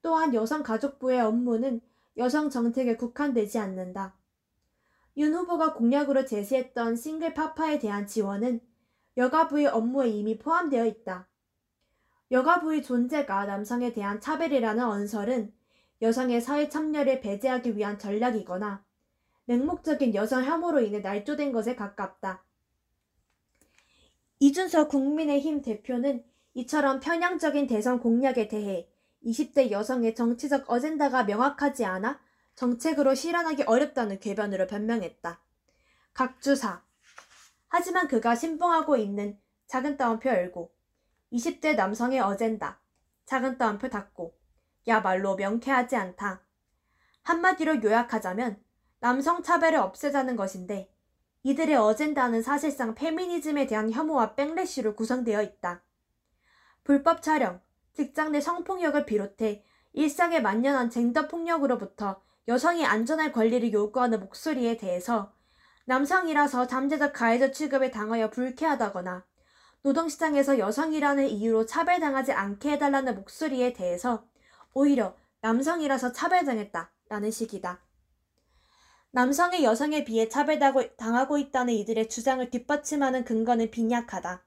또한 0.00 0.32
여성가족부의 0.32 1.20
업무는 1.20 1.82
여성 2.16 2.48
정책에 2.48 2.96
국한되지 2.96 3.58
않는다. 3.58 4.16
윤 5.18 5.34
후보가 5.34 5.74
공약으로 5.74 6.24
제시했던 6.24 6.96
싱글 6.96 7.34
파파에 7.34 7.78
대한 7.78 8.06
지원은 8.06 8.62
여가부의 9.18 9.66
업무에 9.66 10.08
이미 10.08 10.38
포함되어 10.38 10.86
있다. 10.86 11.28
여가부의 12.30 12.84
존재가 12.84 13.44
남성에 13.44 13.92
대한 13.92 14.18
차별이라는 14.18 14.82
언설은 14.82 15.52
여성의 16.00 16.40
사회 16.40 16.70
참여를 16.70 17.20
배제하기 17.20 17.76
위한 17.76 17.98
전략이거나 17.98 18.82
맹목적인 19.44 20.14
여성 20.14 20.42
혐오로 20.42 20.80
인해 20.80 21.00
날조된 21.00 21.52
것에 21.52 21.74
가깝다. 21.74 22.42
이준석 24.38 24.88
국민의힘 24.88 25.60
대표는 25.60 26.29
이처럼 26.54 27.00
편향적인 27.00 27.66
대선 27.66 28.00
공약에 28.00 28.48
대해 28.48 28.88
20대 29.24 29.70
여성의 29.70 30.14
정치적 30.14 30.70
어젠다가 30.70 31.24
명확하지 31.24 31.84
않아 31.84 32.20
정책으로 32.54 33.14
실현하기 33.14 33.64
어렵다는 33.64 34.18
궤변으로 34.20 34.66
변명했다. 34.66 35.40
각주사. 36.12 36.82
하지만 37.68 38.08
그가 38.08 38.34
신봉하고 38.34 38.96
있는 38.96 39.38
작은 39.66 39.96
따옴표 39.96 40.28
열고 40.30 40.72
20대 41.32 41.76
남성의 41.76 42.20
어젠다. 42.20 42.80
작은 43.26 43.58
따옴표 43.58 43.88
닫고 43.88 44.36
야말로 44.88 45.36
명쾌하지 45.36 45.94
않다. 45.94 46.44
한마디로 47.22 47.82
요약하자면 47.82 48.62
남성 48.98 49.42
차별을 49.42 49.78
없애자는 49.78 50.36
것인데 50.36 50.92
이들의 51.44 51.76
어젠다는 51.76 52.42
사실상 52.42 52.94
페미니즘에 52.94 53.66
대한 53.66 53.90
혐오와 53.90 54.34
백래쉬로 54.34 54.96
구성되어 54.96 55.42
있다. 55.42 55.82
불법 56.84 57.22
촬영, 57.22 57.60
직장 57.92 58.32
내 58.32 58.40
성폭력을 58.40 59.04
비롯해 59.06 59.64
일상에 59.92 60.40
만연한 60.40 60.90
젠더 60.90 61.28
폭력으로부터 61.28 62.22
여성이 62.48 62.84
안전할 62.84 63.32
권리를 63.32 63.72
요구하는 63.72 64.20
목소리에 64.20 64.76
대해서 64.76 65.32
남성이라서 65.86 66.66
잠재적 66.66 67.12
가해자 67.12 67.50
취급에 67.50 67.90
당하여 67.90 68.30
불쾌하다거나 68.30 69.24
노동시장에서 69.82 70.58
여성이라는 70.58 71.28
이유로 71.28 71.66
차별당하지 71.66 72.32
않게 72.32 72.72
해달라는 72.72 73.14
목소리에 73.16 73.72
대해서 73.72 74.24
오히려 74.74 75.16
남성이라서 75.40 76.12
차별당했다 76.12 76.92
라는 77.08 77.30
식이다. 77.30 77.80
남성이 79.12 79.64
여성에 79.64 80.04
비해 80.04 80.28
차별당하고 80.28 81.38
있다는 81.38 81.74
이들의 81.74 82.08
주장을 82.08 82.48
뒷받침하는 82.50 83.24
근거는 83.24 83.70
빈약하다. 83.70 84.44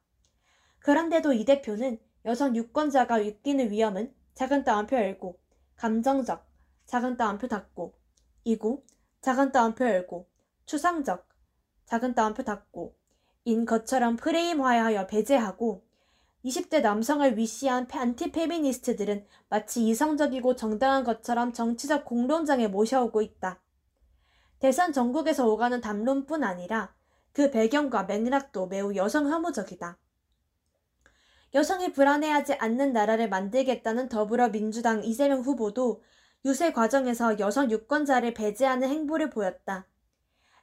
그런데도 0.80 1.34
이 1.34 1.44
대표는 1.44 2.00
여성 2.26 2.56
유권자가 2.56 3.18
느끼는 3.18 3.72
위험은 3.72 4.14
작은 4.34 4.64
따옴표 4.64 4.96
열고 4.96 5.40
감정적 5.76 6.46
작은 6.86 7.18
따옴표 7.18 7.48
닫고 7.48 7.94
이고 8.44 8.86
작은 9.22 9.52
따옴표 9.52 9.86
열고 9.86 10.28
추상적 10.66 11.28
작은 11.86 12.16
따옴표 12.16 12.44
닫고 12.44 12.96
인 13.46 13.66
것처럼 13.66 14.16
프레임화하여 14.16 15.08
배제하고 15.08 15.84
20대 16.46 16.82
남성을 16.82 17.38
위시한 17.38 17.88
안티페미니스트들은 17.90 19.26
마치 19.50 19.88
이성적이고 19.88 20.56
정당한 20.56 21.04
것처럼 21.04 21.54
정치적 21.54 22.06
공론장에 22.06 22.68
모셔오고 22.68 23.22
있다. 23.22 23.62
대선 24.60 24.92
전국에서 24.92 25.48
오가는 25.48 25.80
담론뿐 25.80 26.44
아니라 26.44 26.94
그 27.32 27.50
배경과 27.50 28.04
맥락도 28.04 28.68
매우 28.68 28.96
여성 28.96 29.30
혐오적이다. 29.30 29.98
여성이 31.54 31.94
불안해하지 31.94 32.56
않는 32.56 32.94
나라를 32.94 33.30
만들겠다는 33.30 34.10
더불어민주당 34.10 35.04
이재명 35.04 35.42
후보도 35.42 36.04
유세 36.46 36.74
과정에서 36.74 37.40
여성 37.40 37.70
유권자를 37.70 38.34
배제하는 38.34 38.90
행보를 38.90 39.30
보였다. 39.30 39.86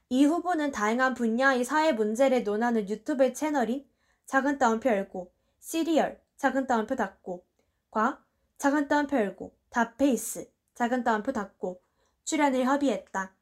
이 0.09 0.25
후보는 0.25 0.73
다양한 0.73 1.15
분야의 1.15 1.65
사회 1.65 1.93
문제를 1.93 2.43
논하는 2.43 2.89
유튜브 2.89 3.33
채널인 3.33 3.89
작은 4.27 4.59
따옴표 4.59 4.91
열고 4.91 5.33
시리얼 5.61 6.21
작은 6.37 6.67
따옴표 6.67 6.97
닫고 6.97 7.45
과 7.91 8.23
작은 8.59 8.89
따옴표 8.89 9.17
열고 9.17 9.55
다페이스 9.71 10.51
작은 10.75 11.05
따옴표 11.05 11.33
닫고 11.33 11.81
출연을 12.25 12.65
협의했다. 12.65 13.33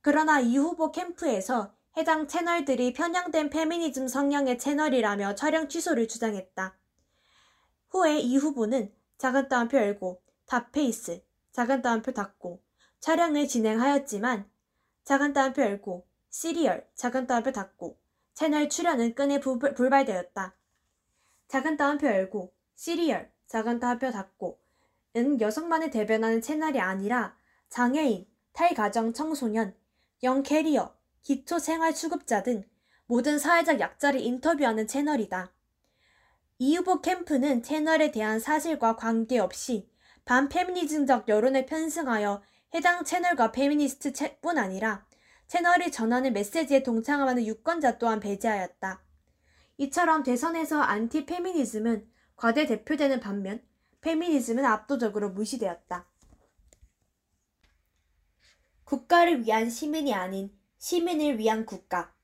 그러나 0.00 0.38
이 0.38 0.56
후보 0.56 0.92
캠프에서 0.92 1.74
해당 1.98 2.28
채널들이 2.28 2.92
편향된 2.92 3.50
페미니즘 3.50 4.06
성향의 4.06 4.60
채널이라며 4.60 5.34
촬영 5.34 5.68
취소를 5.68 6.06
주장했다. 6.06 6.78
후에 7.90 8.20
이 8.20 8.36
후보는 8.36 8.94
작은 9.18 9.48
따옴표 9.48 9.78
열고 9.78 10.22
닷페이스 10.46 11.24
작은 11.50 11.82
따옴표 11.82 12.12
닫고 12.12 12.62
촬영을 13.00 13.48
진행하였지만 13.48 14.48
작은 15.02 15.32
따옴표 15.32 15.62
열고 15.62 16.06
씨리얼 16.30 16.88
작은 16.94 17.26
따옴표 17.26 17.50
닫고 17.50 17.98
채널 18.32 18.68
출연은 18.68 19.16
끝내 19.16 19.40
불발되었다. 19.40 20.54
작은 21.48 21.76
따옴표 21.76 22.06
열고 22.06 22.52
씨리얼 22.76 23.28
작은 23.48 23.80
따옴표 23.80 24.12
닫고 24.12 24.60
은 25.16 25.40
여성만을 25.40 25.90
대변하는 25.90 26.42
채널이 26.42 26.78
아니라 26.78 27.36
장애인, 27.70 28.28
탈가정 28.52 29.14
청소년, 29.14 29.74
young 30.22 30.56
carer, 30.56 30.97
기초생활수급자 31.22 32.42
등 32.42 32.64
모든 33.06 33.38
사회적 33.38 33.80
약자를 33.80 34.20
인터뷰하는 34.20 34.86
채널이다. 34.86 35.52
이 36.58 36.76
후보 36.76 37.00
캠프는 37.00 37.62
채널에 37.62 38.10
대한 38.10 38.40
사실과 38.40 38.96
관계없이 38.96 39.90
반페미니즘적 40.24 41.28
여론을 41.28 41.66
편승하여 41.66 42.42
해당 42.74 43.04
채널과 43.04 43.52
페미니스트뿐 43.52 44.58
아니라 44.58 45.06
채널이 45.46 45.90
전하는 45.90 46.34
메시지에 46.34 46.82
동참하는 46.82 47.46
유권자 47.46 47.98
또한 47.98 48.20
배제하였다. 48.20 49.02
이처럼 49.78 50.22
대선에서 50.22 50.80
안티 50.80 51.24
페미니즘은 51.24 52.10
과대 52.36 52.66
대표되는 52.66 53.20
반면 53.20 53.62
페미니즘은 54.00 54.64
압도적으로 54.64 55.30
무시되었다. 55.30 56.06
국가를 58.84 59.44
위한 59.44 59.70
시민이 59.70 60.12
아닌 60.12 60.57
시민을 60.78 61.38
위한 61.38 61.66
국가. 61.66 62.14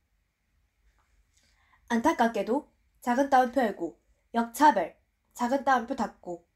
안타깝게도 1.89 2.69
작은 3.01 3.29
따옴표 3.29 3.61
열고 3.61 3.99
역차별, 4.33 4.97
작은 5.35 5.65
따옴표 5.65 5.97
닫고 5.97 6.47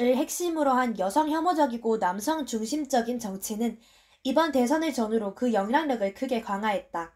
을 0.00 0.16
핵심으로 0.16 0.72
한 0.72 0.98
여성 0.98 1.30
혐오적이고 1.30 2.00
남성 2.00 2.44
중심적인 2.46 3.20
정치는 3.20 3.78
이번 4.24 4.50
대선을 4.50 4.92
전후로 4.92 5.36
그 5.36 5.52
영향력을 5.52 6.14
크게 6.14 6.40
강화했다. 6.40 7.14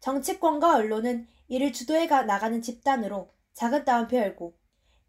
정치권과 0.00 0.76
언론은 0.76 1.28
이를 1.48 1.72
주도해 1.72 2.06
나가는 2.06 2.62
집단으로 2.62 3.34
작은 3.52 3.84
따옴표 3.84 4.16
열고 4.16 4.58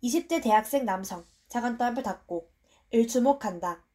20대 0.03 0.43
대학생 0.43 0.85
남성 0.85 1.25
작은 1.47 1.77
따옴표 1.77 2.03
닫고 2.03 2.51
을 2.93 3.07
주목한다. 3.07 3.86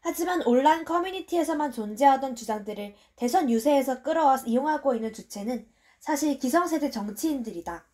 하지만 0.00 0.42
온라인 0.42 0.84
커뮤니티에서만 0.84 1.72
존재하던 1.72 2.34
주장들을 2.34 2.94
대선 3.16 3.50
유세에서 3.50 4.02
끌어와 4.02 4.42
이용하고 4.46 4.94
있는 4.94 5.12
주체는 5.12 5.68
사실 6.00 6.38
기성세대 6.38 6.90
정치인들이다. 6.90 7.86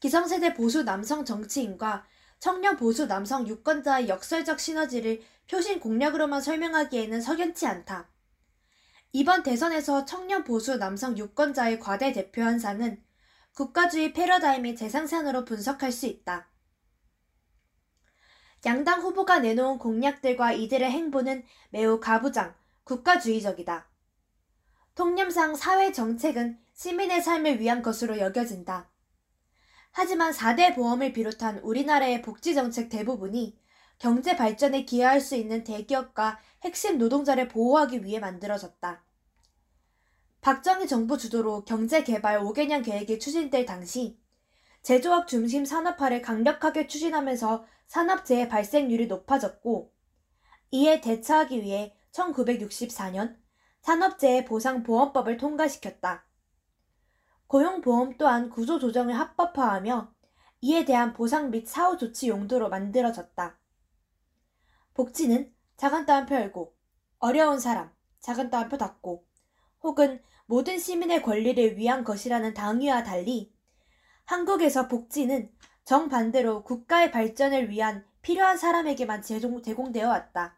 기성세대 0.00 0.54
보수 0.54 0.82
남성 0.82 1.24
정치인과 1.24 2.04
청년 2.40 2.76
보수 2.76 3.06
남성 3.06 3.46
유권자의 3.46 4.08
역설적 4.08 4.60
시너지를 4.60 5.22
표신 5.48 5.80
공략으로만 5.80 6.42
설명하기에는 6.42 7.20
석연치 7.20 7.66
않다. 7.66 8.10
이번 9.12 9.44
대선에서 9.44 10.04
청년 10.04 10.42
보수 10.42 10.76
남성 10.76 11.16
유권자의 11.16 11.78
과대 11.78 12.12
대표 12.12 12.42
현상은 12.42 13.02
국가주의 13.52 14.12
패러다임의 14.12 14.74
재상산으로 14.74 15.44
분석할 15.44 15.92
수 15.92 16.06
있다. 16.06 16.48
양당 18.66 19.02
후보가 19.02 19.40
내놓은 19.40 19.78
공약들과 19.78 20.52
이들의 20.52 20.90
행보는 20.90 21.44
매우 21.70 22.00
가부장, 22.00 22.54
국가주의적이다. 22.84 23.88
통념상 24.94 25.54
사회 25.54 25.92
정책은 25.92 26.58
시민의 26.72 27.22
삶을 27.22 27.60
위한 27.60 27.82
것으로 27.82 28.18
여겨진다. 28.18 28.90
하지만 29.92 30.32
4대 30.32 30.74
보험을 30.74 31.12
비롯한 31.12 31.58
우리나라의 31.58 32.22
복지 32.22 32.54
정책 32.54 32.88
대부분이 32.88 33.58
경제 33.98 34.36
발전에 34.36 34.84
기여할 34.84 35.20
수 35.20 35.36
있는 35.36 35.62
대기업과 35.62 36.40
핵심 36.62 36.98
노동자를 36.98 37.48
보호하기 37.48 38.04
위해 38.04 38.18
만들어졌다. 38.18 39.04
박정희 40.40 40.88
정부 40.88 41.16
주도로 41.16 41.64
경제개발 41.64 42.40
5개년 42.40 42.84
계획이 42.84 43.18
추진될 43.18 43.66
당시 43.66 44.18
제조업 44.82 45.28
중심 45.28 45.64
산업화를 45.64 46.20
강력하게 46.20 46.86
추진하면서 46.86 47.64
산업재해 47.86 48.48
발생률이 48.48 49.06
높아졌고 49.06 49.92
이에 50.70 51.00
대처하기 51.00 51.62
위해 51.62 51.94
1964년 52.12 53.36
산업재해 53.82 54.44
보상보험법을 54.44 55.36
통과시켰다. 55.36 56.24
고용보험 57.46 58.16
또한 58.16 58.48
구조조정을 58.48 59.14
합법화하며 59.18 60.12
이에 60.62 60.84
대한 60.84 61.12
보상 61.12 61.50
및 61.50 61.68
사후 61.68 61.98
조치 61.98 62.28
용도로 62.28 62.70
만들어졌다. 62.70 63.58
복지는 64.94 65.52
작은 65.76 66.06
따옴표 66.06 66.34
열고 66.34 66.74
어려운 67.18 67.60
사람 67.60 67.90
작은 68.20 68.50
따옴표 68.50 68.78
닫고 68.78 69.26
혹은 69.82 70.22
모든 70.46 70.78
시민의 70.78 71.22
권리를 71.22 71.76
위한 71.76 72.04
것이라는 72.04 72.54
당위와 72.54 73.02
달리 73.02 73.54
한국에서 74.24 74.88
복지는 74.88 75.52
정반대로 75.84 76.62
국가의 76.64 77.10
발전을 77.10 77.68
위한 77.68 78.06
필요한 78.22 78.56
사람에게만 78.56 79.22
제공되어 79.22 80.08
왔다. 80.08 80.56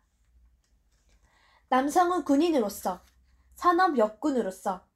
남성은 1.69 2.25
군인으로서, 2.25 3.01
산업 3.57 3.99
역군으로서, 3.99 4.87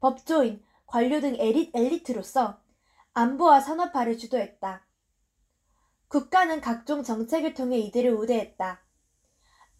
법조인, 0.00 0.64
관료 0.84 1.20
등 1.20 1.36
에리, 1.38 1.70
엘리트로서 1.74 2.60
안보와 3.14 3.60
산업화를 3.60 4.18
주도했다. 4.18 4.84
국가는 6.08 6.60
각종 6.60 7.04
정책을 7.04 7.54
통해 7.54 7.78
이들을 7.78 8.12
우대했다. 8.14 8.82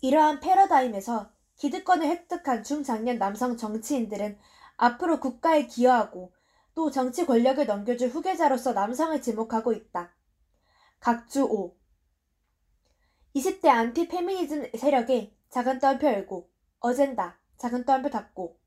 이러한 0.00 0.38
패러다임에서 0.38 1.30
기득권을 1.56 2.06
획득한 2.06 2.62
중장년 2.62 3.18
남성 3.18 3.56
정치인들은 3.56 4.38
앞으로 4.76 5.18
국가에 5.18 5.66
기여하고 5.66 6.32
또 6.78 6.92
정치 6.92 7.26
권력을 7.26 7.66
넘겨줄 7.66 8.08
후계자로서 8.08 8.72
남성을 8.72 9.20
지목하고 9.20 9.72
있다. 9.72 10.14
각주 11.00 11.44
5 11.44 11.76
20대 13.34 13.66
안티 13.66 14.06
페미니즘 14.06 14.70
세력의 14.78 15.36
작은 15.50 15.80
따옴표 15.80 16.06
열고 16.06 16.48
어젠다 16.78 17.40
작은 17.56 17.84
따옴표 17.84 18.10
닫고 18.10 18.60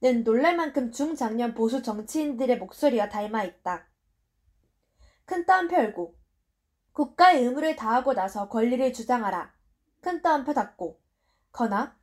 는 0.00 0.22
놀랄 0.22 0.54
만큼 0.54 0.92
중장년 0.92 1.54
보수 1.54 1.82
정치인들의 1.82 2.58
목소리와 2.58 3.08
닮아 3.08 3.42
있다. 3.42 3.88
큰 5.24 5.44
따옴표 5.44 5.74
열고 5.78 6.14
국가의 6.92 7.42
의무를 7.42 7.74
다하고 7.74 8.14
나서 8.14 8.48
권리를 8.48 8.92
주장하라. 8.92 9.52
큰 10.00 10.22
따옴표 10.22 10.54
닫고 10.54 11.00
거나 11.50 11.98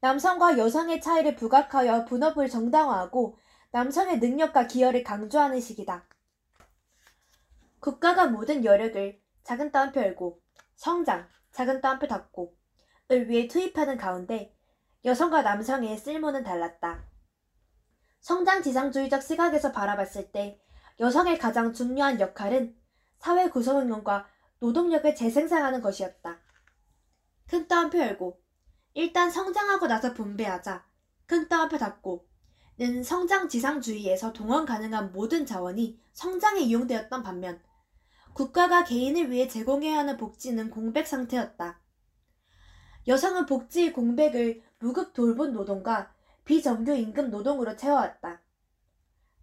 남성과 0.00 0.56
여성의 0.56 1.02
차이를 1.02 1.36
부각하여 1.36 2.06
분업을 2.06 2.48
정당화하고 2.48 3.36
남성의 3.74 4.20
능력과 4.20 4.68
기여를 4.68 5.02
강조하는 5.02 5.60
식이다. 5.60 6.04
국가가 7.80 8.28
모든 8.28 8.64
여력을 8.64 9.20
작은 9.42 9.72
따옴표 9.72 10.00
열고 10.00 10.40
성장, 10.76 11.26
작은 11.50 11.80
따옴표 11.80 12.06
닫고 12.06 12.56
을 13.10 13.28
위해 13.28 13.48
투입하는 13.48 13.96
가운데 13.96 14.56
여성과 15.04 15.42
남성의 15.42 15.98
쓸모는 15.98 16.44
달랐다. 16.44 17.04
성장 18.20 18.62
지상주의적 18.62 19.24
시각에서 19.24 19.72
바라봤을 19.72 20.30
때 20.30 20.62
여성의 21.00 21.40
가장 21.40 21.72
중요한 21.72 22.20
역할은 22.20 22.76
사회 23.18 23.50
구성원과 23.50 24.28
노동력을 24.60 25.12
재생산하는 25.16 25.82
것이었다. 25.82 26.38
큰 27.48 27.66
따옴표 27.66 27.98
열고 27.98 28.40
일단 28.92 29.32
성장하고 29.32 29.88
나서 29.88 30.14
분배하자. 30.14 30.86
큰 31.26 31.48
따옴표 31.48 31.76
닫고 31.76 32.33
는 32.76 33.04
성장 33.04 33.48
지상주의에서 33.48 34.32
동원 34.32 34.66
가능한 34.66 35.12
모든 35.12 35.46
자원이 35.46 36.00
성장에 36.12 36.60
이용되었던 36.60 37.22
반면 37.22 37.60
국가가 38.32 38.82
개인을 38.82 39.30
위해 39.30 39.46
제공해야 39.46 39.98
하는 39.98 40.16
복지는 40.16 40.70
공백 40.70 41.06
상태였다. 41.06 41.78
여성은 43.06 43.46
복지 43.46 43.92
공백을 43.92 44.62
무급 44.80 45.12
돌봄 45.12 45.52
노동과 45.52 46.12
비정규 46.44 46.96
임금 46.96 47.30
노동으로 47.30 47.76
채워왔다. 47.76 48.40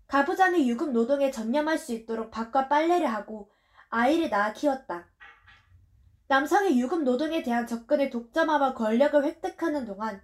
가부장이 0.07 0.69
유급 0.69 0.91
노동에 0.91 1.31
전념할 1.31 1.77
수 1.77 1.93
있도록 1.93 2.31
밥과 2.31 2.67
빨래를 2.67 3.07
하고 3.07 3.49
아이를 3.87 4.29
낳아 4.29 4.51
키웠다. 4.51 5.07
남성의 6.27 6.77
유급 6.77 7.03
노동에 7.03 7.43
대한 7.43 7.65
접근을 7.65 8.09
독점하며 8.09 8.73
권력을 8.73 9.23
획득하는 9.23 9.85
동안 9.85 10.21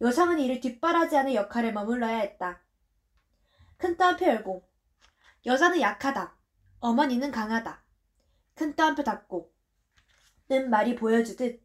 여성은 0.00 0.38
이를 0.38 0.60
뒷바라지하는 0.60 1.34
역할에 1.34 1.72
머물러야 1.72 2.18
했다. 2.18 2.60
큰 3.76 3.96
따옴표 3.96 4.26
열고 4.26 4.68
여자는 5.46 5.80
약하다. 5.80 6.36
어머니는 6.80 7.30
강하다. 7.30 7.82
큰 8.54 8.74
따옴표 8.76 9.02
닫고 9.02 9.52
는 10.48 10.70
말이 10.70 10.94
보여주듯 10.94 11.62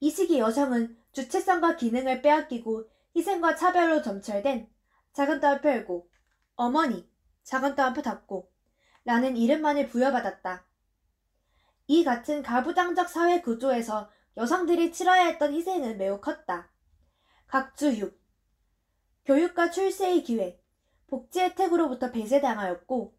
이 0.00 0.10
시기 0.10 0.38
여성은 0.38 0.98
주체성과 1.12 1.76
기능을 1.76 2.22
빼앗기고 2.22 2.88
희생과 3.16 3.56
차별로 3.56 4.02
점철된 4.02 4.68
작은 5.12 5.40
따옴표 5.40 5.68
열고 5.68 6.10
어머니 6.56 7.08
작은 7.42 7.74
따옴표 7.74 8.02
닫고 8.02 8.50
라는 9.04 9.36
이름만을 9.36 9.88
부여받았다. 9.88 10.64
이 11.88 12.04
같은 12.04 12.42
가부장적 12.42 13.08
사회 13.08 13.40
구조에서 13.40 14.10
여성들이 14.36 14.92
치러야 14.92 15.26
했던 15.26 15.52
희생은 15.52 15.98
매우 15.98 16.20
컸다. 16.20 16.71
6. 17.82 18.18
교육과 19.26 19.70
출세의 19.70 20.22
기회, 20.24 20.58
복지 21.06 21.40
혜택으로부터 21.40 22.10
배제당하였고, 22.10 23.14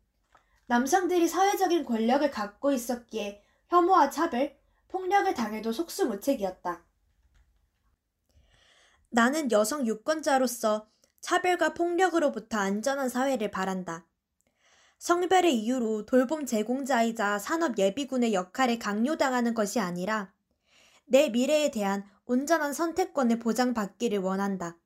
남성들이 0.65 1.27
사회적인 1.27 1.85
권력을 1.85 2.31
갖고 2.31 2.71
있었기에 2.71 3.43
혐오와 3.67 4.09
차별, 4.09 4.57
폭력을 4.87 5.31
당해도 5.35 5.71
속수무책이었다. 5.71 6.83
나는 9.09 9.51
여성 9.51 9.85
유권자로서 9.85 10.87
차별과 11.21 11.75
폭력으로부터 11.75 12.57
안전한 12.57 13.09
사회를 13.09 13.51
바란다. 13.51 14.07
성별의 14.97 15.53
이유로 15.59 16.05
돌봄 16.07 16.47
제공자이자 16.47 17.37
산업 17.37 17.77
예비군의 17.77 18.33
역할을 18.33 18.79
강요당하는 18.79 19.53
것이 19.53 19.79
아니라 19.79 20.33
내 21.05 21.29
미래에 21.29 21.69
대한 21.69 22.09
온전한 22.25 22.73
선택권을 22.73 23.39
보장받기를 23.39 24.19
원한다. 24.19 24.77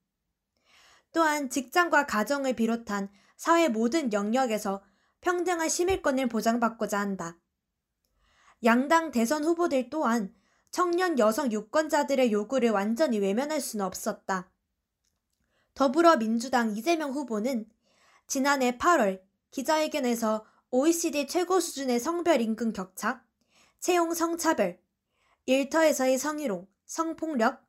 또한 1.12 1.50
직장과 1.50 2.06
가정을 2.06 2.54
비롯한 2.54 3.10
사회 3.38 3.68
모든 3.70 4.12
영역에서 4.14 4.84
평등한 5.22 5.70
시민권을 5.70 6.28
보장받고자 6.28 7.00
한다. 7.00 7.38
양당 8.64 9.12
대선 9.12 9.44
후보들 9.44 9.90
또한 9.90 10.34
청년 10.72 11.18
여성 11.20 11.52
유권자들의 11.52 12.32
요구를 12.32 12.72
완전히 12.72 13.20
외면할 13.20 13.62
수는 13.62 13.86
없었다. 13.86 14.52
더불어민주당 15.74 16.76
이재명 16.76 17.12
후보는 17.12 17.66
지난해 18.26 18.78
8월 18.78 19.22
기자회견에서 19.52 20.46
OECD 20.70 21.28
최고 21.28 21.60
수준의 21.60 22.00
성별 22.00 22.42
임금 22.42 22.74
격차, 22.74 23.24
채용 23.80 24.14
성차별, 24.14 24.82
일터에서의 25.46 26.18
성희롱, 26.18 26.68
성폭력, 26.88 27.64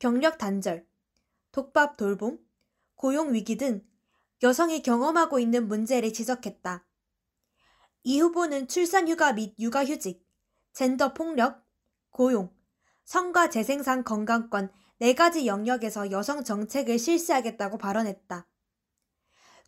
경력 0.00 0.38
단절, 0.38 0.86
독밥 1.52 1.96
돌봄, 1.96 2.38
고용 2.96 3.32
위기 3.32 3.56
등 3.56 3.86
여성이 4.42 4.82
경험하고 4.82 5.38
있는 5.38 5.68
문제를 5.68 6.12
지적했다. 6.12 6.84
이 8.02 8.20
후보는 8.20 8.66
출산휴가 8.66 9.32
및 9.34 9.54
육아휴직, 9.58 10.26
젠더 10.72 11.14
폭력, 11.14 11.64
고용, 12.10 12.52
성과 13.04 13.50
재생산 13.50 14.02
건강권 14.02 14.72
네 14.98 15.14
가지 15.14 15.46
영역에서 15.46 16.10
여성 16.10 16.42
정책을 16.42 16.98
실시하겠다고 16.98 17.78
발언했다. 17.78 18.48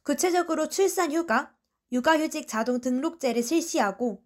구체적으로 0.03 0.69
출산휴가, 0.69 1.55
육아휴직 1.93 2.49
자동 2.49 2.81
등록제를 2.81 3.45
실시하고 3.45 4.25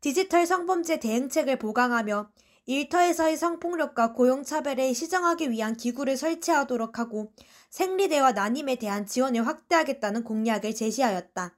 디지털 0.00 0.44
성범죄 0.44 0.98
대응책을 0.98 1.60
보강하며 1.60 2.32
일터에서의 2.66 3.36
성폭력과 3.36 4.12
고용차별에 4.12 4.92
시정하기 4.92 5.50
위한 5.50 5.76
기구를 5.76 6.16
설치하도록 6.16 6.98
하고 6.98 7.32
생리대와 7.70 8.32
난임에 8.32 8.76
대한 8.76 9.04
지원을 9.04 9.46
확대하겠다는 9.46 10.22
공약을 10.22 10.74
제시하였다. 10.74 11.56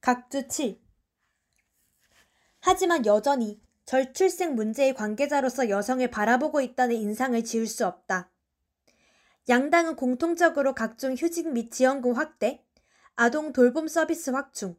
각주 0.00 0.48
7. 0.48 0.78
하지만 2.60 3.06
여전히 3.06 3.62
절출생 3.86 4.54
문제의 4.54 4.94
관계자로서 4.94 5.68
여성을 5.68 6.10
바라보고 6.10 6.60
있다는 6.60 6.96
인상을 6.96 7.42
지울 7.44 7.66
수 7.66 7.86
없다. 7.86 8.30
양당은 9.48 9.96
공통적으로 9.96 10.74
각종 10.74 11.14
휴직 11.14 11.50
및 11.52 11.70
지원금 11.70 12.12
확대, 12.12 12.64
아동 13.14 13.52
돌봄 13.52 13.88
서비스 13.88 14.30
확충, 14.30 14.76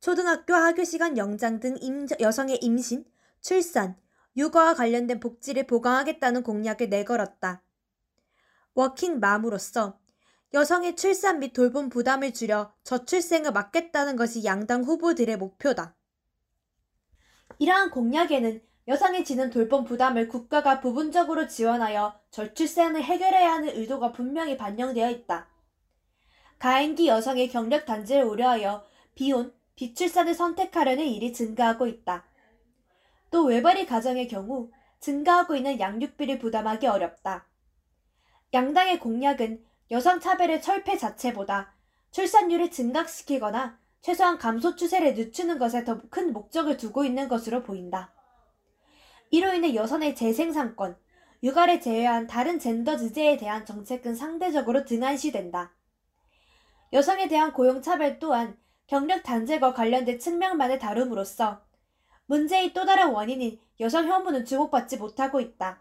초등학교 0.00 0.54
학교 0.54 0.84
시간 0.84 1.18
연장 1.18 1.58
등 1.58 1.76
임, 1.80 2.06
여성의 2.20 2.58
임신, 2.58 3.04
출산, 3.40 3.96
육아와 4.36 4.74
관련된 4.74 5.20
복지를 5.20 5.66
보강하겠다는 5.66 6.42
공약을 6.42 6.88
내걸었다. 6.88 7.62
워킹 8.74 9.20
맘으로서 9.20 9.98
여성의 10.52 10.96
출산 10.96 11.38
및 11.38 11.52
돌봄 11.52 11.88
부담을 11.88 12.32
줄여 12.32 12.72
저출생을 12.84 13.52
막겠다는 13.52 14.16
것이 14.16 14.44
양당 14.44 14.84
후보들의 14.84 15.36
목표다. 15.36 15.96
이러한 17.58 17.90
공약에는 17.90 18.62
여성이 18.88 19.24
지는 19.24 19.50
돌봄 19.50 19.84
부담을 19.84 20.28
국가가 20.28 20.80
부분적으로 20.80 21.48
지원하여 21.48 22.20
저출산을 22.30 23.02
해결해야 23.02 23.52
하는 23.52 23.70
의도가 23.70 24.12
분명히 24.12 24.56
반영되어 24.56 25.10
있다. 25.10 25.48
가임기 26.58 27.08
여성의 27.08 27.48
경력 27.48 27.84
단절을 27.84 28.24
우려하여 28.24 28.84
비혼, 29.14 29.52
비출산을 29.74 30.34
선택하려는 30.34 31.04
일이 31.04 31.32
증가하고 31.32 31.86
있다. 31.86 32.24
또 33.30 33.44
외벌이 33.44 33.86
가정의 33.86 34.28
경우 34.28 34.70
증가하고 35.00 35.56
있는 35.56 35.78
양육비를 35.78 36.38
부담하기 36.38 36.86
어렵다. 36.86 37.46
양당의 38.54 39.00
공약은 39.00 39.64
여성 39.90 40.20
차별의 40.20 40.62
철폐 40.62 40.96
자체보다 40.96 41.74
출산율을 42.10 42.70
증가시키거나 42.70 43.78
최소한 44.00 44.38
감소 44.38 44.76
추세를 44.76 45.14
늦추는 45.14 45.58
것에 45.58 45.84
더 45.84 46.00
큰 46.10 46.32
목적을 46.32 46.76
두고 46.76 47.04
있는 47.04 47.28
것으로 47.28 47.62
보인다. 47.62 48.12
이로 49.30 49.52
인해 49.52 49.74
여성의 49.74 50.14
재생산권, 50.14 50.96
육아를 51.42 51.80
제외한 51.80 52.26
다른 52.26 52.58
젠더 52.58 52.96
주제에 52.96 53.36
대한 53.36 53.66
정책은 53.66 54.14
상대적으로 54.14 54.84
등한시된다. 54.84 55.74
여성에 56.92 57.28
대한 57.28 57.52
고용차별 57.52 58.18
또한 58.18 58.56
경력 58.86 59.24
단절과 59.24 59.74
관련된 59.74 60.20
측면만을 60.20 60.78
다룸으로써 60.78 61.65
문제의 62.26 62.72
또 62.72 62.84
다른 62.84 63.10
원인인 63.10 63.58
여성 63.80 64.08
혐오는 64.08 64.44
주목받지 64.44 64.96
못하고 64.96 65.40
있다. 65.40 65.80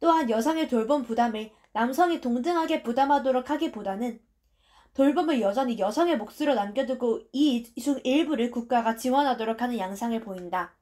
또한 0.00 0.28
여성의 0.28 0.68
돌봄 0.68 1.02
부담을 1.04 1.50
남성이 1.72 2.20
동등하게 2.20 2.82
부담하도록 2.82 3.48
하기보다는 3.48 4.20
돌봄을 4.94 5.40
여전히 5.40 5.78
여성의 5.78 6.18
몫으로 6.18 6.54
남겨두고 6.54 7.22
이 7.32 7.64
중 7.80 7.98
일부를 8.04 8.50
국가가 8.50 8.96
지원하도록 8.96 9.60
하는 9.60 9.78
양상을 9.78 10.18
보인다. 10.20 10.76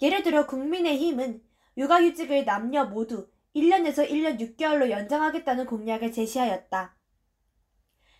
예를 0.00 0.22
들어 0.22 0.46
국민의힘은 0.46 1.42
육아휴직을 1.76 2.44
남녀 2.44 2.84
모두 2.84 3.28
1년에서 3.54 4.08
1년 4.08 4.38
6개월로 4.38 4.90
연장하겠다는 4.90 5.66
공약을 5.66 6.12
제시하였다. 6.12 6.96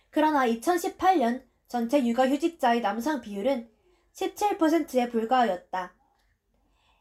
그러나 0.09 0.45
2018년 0.45 1.45
전체 1.67 2.05
육아휴직자의 2.05 2.81
남성 2.81 3.21
비율은 3.21 3.69
17%에 4.13 5.09
불과하였다. 5.09 5.93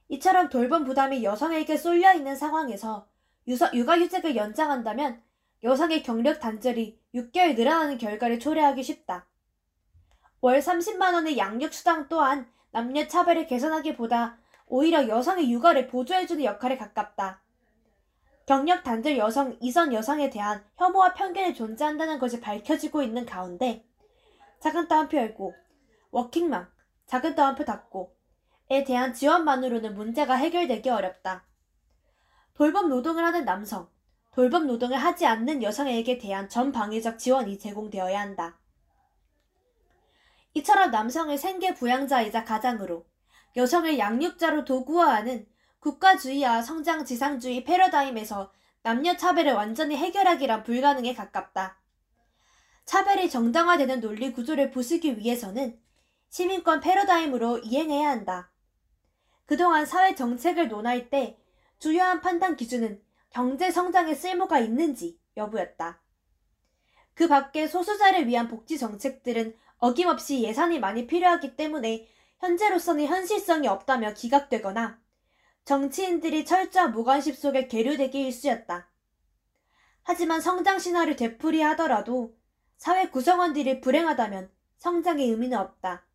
이처럼 0.09 0.49
돌봄 0.49 0.85
부담이 0.85 1.23
여성에게 1.23 1.77
쏠려 1.77 2.15
있는 2.15 2.35
상황에서 2.37 3.07
육아휴직을 3.47 4.37
연장한다면 4.37 5.23
여성의 5.63 6.03
경력 6.03 6.41
단절이 6.41 7.01
6개월 7.15 7.55
늘어나는 7.55 7.99
결과를 7.99 8.39
초래하기 8.39 8.83
쉽다. 8.83 9.27
월 10.41 10.59
30만원의 10.59 11.37
양육수당 11.37 12.09
또한 12.09 12.51
남녀 12.71 13.07
차별을 13.07 13.47
개선하기보다 13.47 14.39
오히려 14.67 15.07
여성의 15.09 15.51
육아를 15.53 15.89
보조해주는 15.89 16.45
역할에 16.45 16.77
가깝다. 16.77 17.43
경력 18.47 18.83
단절 18.83 19.17
여성, 19.19 19.57
이선 19.61 19.93
여성에 19.93 20.31
대한 20.31 20.65
혐오와 20.77 21.15
편견이 21.15 21.55
존재한다는 21.55 22.19
것이 22.19 22.41
밝혀지고 22.41 23.03
있는 23.03 23.27
가운데 23.27 23.85
작은 24.61 24.89
따옴표 24.89 25.19
열고 25.19 25.55
워킹맘, 26.11 26.69
작은 27.11 27.35
따옴표 27.35 27.65
닫고 27.65 28.15
에 28.71 28.85
대한 28.85 29.13
지원만으로는 29.13 29.97
문제가 29.97 30.37
해결되기 30.37 30.91
어렵다. 30.91 31.45
돌봄 32.55 32.89
노동을 32.89 33.25
하는 33.25 33.45
남성, 33.45 33.89
돌봄 34.31 34.69
노동을 34.69 34.97
하지 34.97 35.27
않는 35.27 35.65
여성에게 35.65 36.19
대한 36.19 36.49
전방위적 36.49 37.19
지원이 37.19 37.59
제공되어야 37.59 38.21
한다. 38.21 38.61
이처럼 40.55 40.93
남성을 40.93 41.37
생계 41.37 41.75
부양자이자 41.75 42.45
가장으로 42.45 43.05
여성을 43.57 43.99
양육자로 43.99 44.65
도구화하는 44.65 45.49
국가주의와 45.81 46.63
성장 46.63 47.05
지상주의 47.05 47.65
패러다임에서 47.65 48.53
남녀 48.85 49.17
차별을 49.17 49.55
완전히 49.55 49.97
해결하기란 49.97 50.63
불가능에 50.63 51.15
가깝다. 51.15 51.77
차별이 52.85 53.29
정당화되는 53.29 54.01
논리 54.01 54.33
구조를 54.33 54.71
부수기 54.71 55.19
위해서는 55.19 55.77
시민권 56.31 56.81
패러다임으로 56.81 57.59
이행해야 57.59 58.09
한다. 58.09 58.51
그동안 59.47 59.85
사회 59.85 60.15
정책을 60.15 60.69
논할 60.69 61.11
때 61.11 61.39
주요한 61.79 62.21
판단 62.21 62.57
기준은 62.57 63.03
경제 63.31 63.71
성장에 63.71 64.15
쓸모가 64.15 64.61
있는지 64.61 65.21
여부였다. 65.37 66.01
그 67.15 67.29
밖에 67.29 67.67
소수자를 67.67 68.27
위한 68.27 68.49
복지 68.49 68.79
정책들은 68.79 69.57
어김없이 69.79 70.43
예산이 70.43 70.79
많이 70.79 71.07
필요하기 71.07 71.57
때문에 71.57 72.09
현재로서는 72.39 73.07
현실성이 73.07 73.67
없다며 73.69 74.15
기각되거나 74.15 75.01
정치인들이 75.65 76.45
철저한 76.45 76.93
무관심 76.93 77.35
속에 77.35 77.67
계류되기 77.67 78.21
일쑤였다. 78.21 78.89
하지만 80.03 80.41
성장 80.41 80.79
신화를 80.79 81.17
되풀이하더라도 81.17 82.37
사회 82.77 83.09
구성원들이 83.11 83.81
불행하다면 83.81 84.51
성장의 84.79 85.29
의미는 85.29 85.59
없다. 85.59 86.07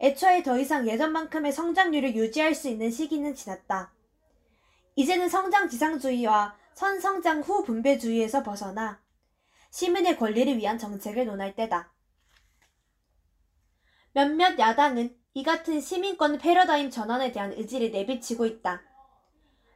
애초에 0.00 0.42
더 0.42 0.58
이상 0.58 0.86
예전만큼의 0.88 1.52
성장률을 1.52 2.14
유지할 2.14 2.54
수 2.54 2.68
있는 2.68 2.90
시기는 2.90 3.34
지났다. 3.34 3.92
이제는 4.96 5.28
성장 5.28 5.68
지상주의와 5.68 6.56
선성장 6.74 7.40
후 7.40 7.64
분배주의에서 7.64 8.42
벗어나 8.42 9.00
시민의 9.70 10.18
권리를 10.18 10.56
위한 10.58 10.78
정책을 10.78 11.26
논할 11.26 11.54
때다. 11.54 11.92
몇몇 14.12 14.58
야당은 14.58 15.16
이 15.34 15.42
같은 15.42 15.80
시민권 15.80 16.38
패러다임 16.38 16.90
전환에 16.90 17.32
대한 17.32 17.52
의지를 17.52 17.90
내비치고 17.90 18.46
있다. 18.46 18.82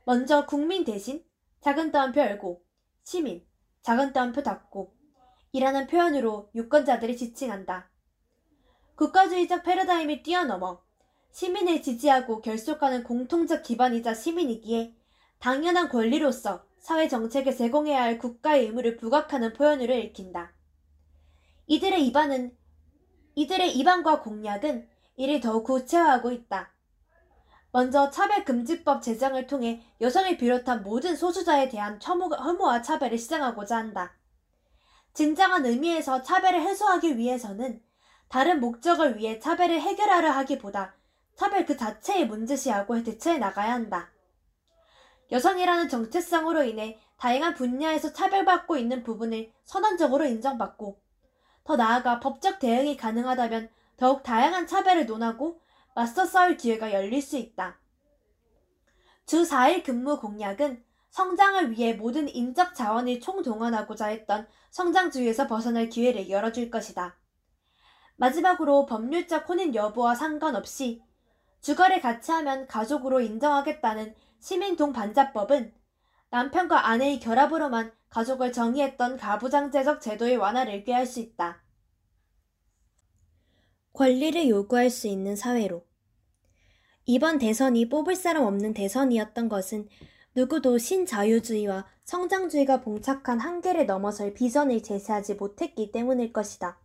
먼저 0.04 0.46
국민 0.46 0.84
대신 0.84 1.24
작은 1.60 1.90
따옴표 1.90 2.20
열고 2.20 2.62
시민 3.02 3.44
작은 3.82 4.12
따옴표 4.12 4.42
닫고 4.42 4.94
이라는 5.52 5.86
표현으로 5.88 6.50
유권자들이 6.54 7.16
지칭한다. 7.16 7.90
국가주의적 8.98 9.62
패러다임을 9.62 10.24
뛰어넘어 10.24 10.82
시민을 11.30 11.82
지지하고 11.82 12.42
결속하는 12.42 13.04
공통적 13.04 13.62
기반이자 13.62 14.12
시민이기에 14.12 14.92
당연한 15.38 15.88
권리로서 15.88 16.64
사회 16.80 17.06
정책을 17.06 17.56
제공해야 17.56 18.02
할 18.02 18.18
국가의 18.18 18.64
의무를 18.66 18.96
부각하는 18.96 19.52
표현으로 19.52 19.94
읽힌다. 19.94 20.52
이들의 21.68 22.08
입안은 22.08 22.56
이들의 23.36 23.78
입안과 23.78 24.20
공약은 24.20 24.88
이를 25.14 25.38
더욱 25.38 25.62
구체화하고 25.62 26.32
있다. 26.32 26.72
먼저 27.70 28.10
차별금지법 28.10 29.00
제정을 29.00 29.46
통해 29.46 29.84
여성을 30.00 30.36
비롯한 30.36 30.82
모든 30.82 31.14
소수자에 31.14 31.68
대한 31.68 32.00
혐오와 32.02 32.82
차별을 32.82 33.16
시정하고자 33.16 33.76
한다. 33.76 34.16
진정한 35.14 35.64
의미에서 35.66 36.22
차별을 36.22 36.62
해소하기 36.62 37.16
위해서는 37.16 37.80
다른 38.28 38.60
목적을 38.60 39.16
위해 39.16 39.38
차별을 39.38 39.80
해결하려 39.80 40.30
하기보다 40.30 40.94
차별 41.34 41.64
그 41.64 41.76
자체의 41.76 42.26
문제시하고 42.26 43.02
대처해 43.02 43.38
나가야 43.38 43.72
한다. 43.72 44.10
여성이라는 45.30 45.88
정체성으로 45.88 46.64
인해 46.64 46.98
다양한 47.18 47.54
분야에서 47.54 48.12
차별받고 48.12 48.76
있는 48.76 49.02
부분을 49.02 49.52
선언적으로 49.64 50.24
인정받고 50.24 51.00
더 51.64 51.76
나아가 51.76 52.18
법적 52.20 52.58
대응이 52.58 52.96
가능하다면 52.96 53.70
더욱 53.96 54.22
다양한 54.22 54.66
차별을 54.66 55.06
논하고 55.06 55.60
맞서 55.94 56.24
싸울 56.24 56.56
기회가 56.56 56.92
열릴 56.92 57.20
수 57.20 57.36
있다. 57.36 57.78
주 59.26 59.42
4일 59.42 59.84
근무 59.84 60.18
공약은 60.18 60.82
성장을 61.10 61.72
위해 61.72 61.94
모든 61.94 62.28
인적 62.28 62.74
자원을 62.74 63.20
총동원하고자 63.20 64.06
했던 64.06 64.46
성장주의에서 64.70 65.46
벗어날 65.46 65.88
기회를 65.88 66.30
열어줄 66.30 66.70
것이다. 66.70 67.16
마지막으로 68.18 68.84
법률적 68.86 69.48
혼인 69.48 69.74
여부와 69.74 70.14
상관없이 70.14 71.02
주거를 71.60 72.00
같이 72.00 72.32
하면 72.32 72.66
가족으로 72.66 73.20
인정하겠다는 73.20 74.14
시민 74.40 74.76
동반자법은 74.76 75.72
남편과 76.30 76.88
아내의 76.88 77.20
결합으로만 77.20 77.92
가족을 78.10 78.52
정의했던 78.52 79.16
가부장제적 79.18 80.00
제도의 80.00 80.36
완화를 80.36 80.84
꾀할 80.84 81.06
수 81.06 81.20
있다. 81.20 81.62
권리를 83.92 84.48
요구할 84.48 84.90
수 84.90 85.06
있는 85.06 85.36
사회로. 85.36 85.84
이번 87.06 87.38
대선이 87.38 87.88
뽑을 87.88 88.16
사람 88.16 88.44
없는 88.44 88.74
대선이었던 88.74 89.48
것은 89.48 89.88
누구도 90.34 90.78
신자유주의와 90.78 91.86
성장주의가 92.04 92.80
봉착한 92.80 93.38
한계를 93.40 93.86
넘어설 93.86 94.34
비전을 94.34 94.82
제시하지 94.82 95.34
못했기 95.34 95.92
때문일 95.92 96.32
것이다. 96.32 96.78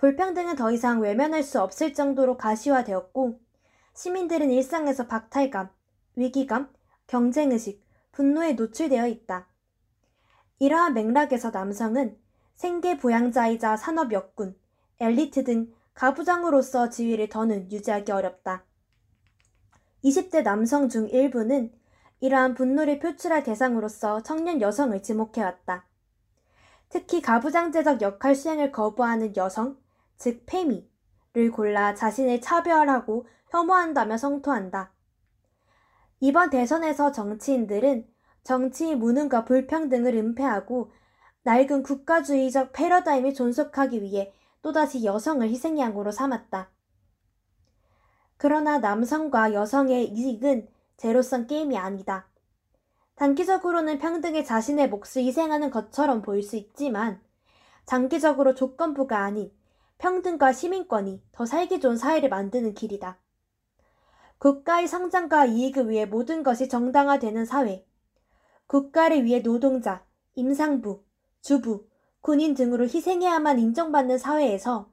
불평등은 0.00 0.56
더 0.56 0.72
이상 0.72 1.02
외면할 1.02 1.42
수 1.42 1.60
없을 1.60 1.92
정도로 1.92 2.38
가시화되었고, 2.38 3.38
시민들은 3.92 4.50
일상에서 4.50 5.06
박탈감, 5.06 5.68
위기감, 6.16 6.72
경쟁의식, 7.06 7.84
분노에 8.10 8.54
노출되어 8.54 9.06
있다. 9.06 9.46
이러한 10.58 10.94
맥락에서 10.94 11.50
남성은 11.50 12.16
생계 12.54 12.96
부양자이자 12.96 13.76
산업 13.76 14.12
역군, 14.12 14.58
엘리트 15.00 15.44
등 15.44 15.70
가부장으로서 15.92 16.88
지위를 16.88 17.28
더는 17.28 17.70
유지하기 17.70 18.10
어렵다. 18.10 18.64
20대 20.02 20.42
남성 20.42 20.88
중 20.88 21.10
일부는 21.10 21.74
이러한 22.20 22.54
분노를 22.54 23.00
표출할 23.00 23.42
대상으로서 23.42 24.22
청년 24.22 24.62
여성을 24.62 25.02
지목해왔다. 25.02 25.84
특히 26.88 27.20
가부장제적 27.20 28.00
역할 28.00 28.34
수행을 28.34 28.72
거부하는 28.72 29.36
여성, 29.36 29.76
즉 30.20 30.44
페미를 30.44 31.50
골라 31.50 31.94
자신을 31.94 32.42
차별하고 32.42 33.26
혐오한다며 33.48 34.18
성토한다. 34.18 34.92
이번 36.20 36.50
대선에서 36.50 37.10
정치인들은 37.10 38.06
정치의 38.44 38.96
무능과 38.96 39.46
불평등을 39.46 40.14
은폐하고 40.14 40.92
낡은 41.42 41.82
국가주의적 41.82 42.72
패러다임을 42.74 43.32
존속하기 43.32 44.02
위해 44.02 44.32
또다시 44.60 45.04
여성을 45.04 45.48
희생양으로 45.48 46.12
삼았다. 46.12 46.70
그러나 48.36 48.78
남성과 48.78 49.54
여성의 49.54 50.10
이익은 50.10 50.68
제로섬 50.98 51.46
게임이 51.46 51.78
아니다. 51.78 52.28
단기적으로는 53.14 53.98
평등에 53.98 54.44
자신의 54.44 54.90
몫을 54.90 55.24
희생하는 55.24 55.70
것처럼 55.70 56.20
보일 56.20 56.42
수 56.42 56.56
있지만 56.56 57.22
장기적으로 57.86 58.54
조건부가 58.54 59.18
아닌 59.20 59.50
평등과 60.00 60.54
시민권이 60.54 61.22
더 61.30 61.44
살기 61.44 61.78
좋은 61.78 61.98
사회를 61.98 62.30
만드는 62.30 62.72
길이다. 62.72 63.18
국가의 64.38 64.88
성장과 64.88 65.44
이익을 65.44 65.90
위해 65.90 66.06
모든 66.06 66.42
것이 66.42 66.70
정당화되는 66.70 67.44
사회. 67.44 67.86
국가를 68.66 69.26
위해 69.26 69.42
노동자, 69.42 70.02
임상부, 70.36 71.04
주부, 71.42 71.86
군인 72.22 72.54
등으로 72.54 72.84
희생해야만 72.84 73.58
인정받는 73.58 74.16
사회에서 74.16 74.90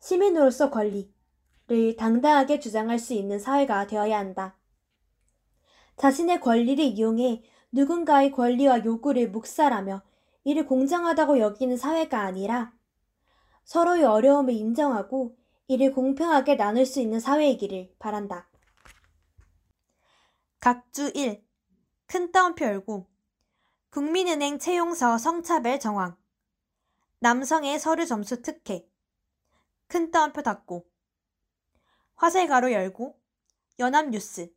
시민으로서 0.00 0.70
권리를 0.70 1.96
당당하게 1.96 2.58
주장할 2.58 2.98
수 2.98 3.14
있는 3.14 3.38
사회가 3.38 3.86
되어야 3.86 4.18
한다. 4.18 4.56
자신의 5.96 6.40
권리를 6.40 6.84
이용해 6.84 7.44
누군가의 7.70 8.32
권리와 8.32 8.84
요구를 8.84 9.30
묵살하며 9.30 10.02
이를 10.42 10.66
공정하다고 10.66 11.38
여기는 11.38 11.76
사회가 11.76 12.20
아니라 12.20 12.72
서로의 13.68 14.02
어려움을 14.02 14.54
인정하고 14.54 15.36
이를 15.66 15.92
공평하게 15.92 16.56
나눌 16.56 16.86
수 16.86 17.00
있는 17.00 17.20
사회이기를 17.20 17.94
바란다. 17.98 18.48
각주 20.58 21.12
1. 21.14 21.44
큰 22.06 22.32
따옴표 22.32 22.64
열고 22.64 23.06
국민은행 23.90 24.58
채용서 24.58 25.18
성차별 25.18 25.78
정황 25.78 26.16
남성의 27.18 27.78
서류 27.78 28.06
점수 28.06 28.40
특혜 28.40 28.88
큰 29.86 30.10
따옴표 30.10 30.40
닫고 30.40 30.88
화살 32.16 32.48
가로 32.48 32.72
열고 32.72 33.20
연합뉴스 33.78 34.50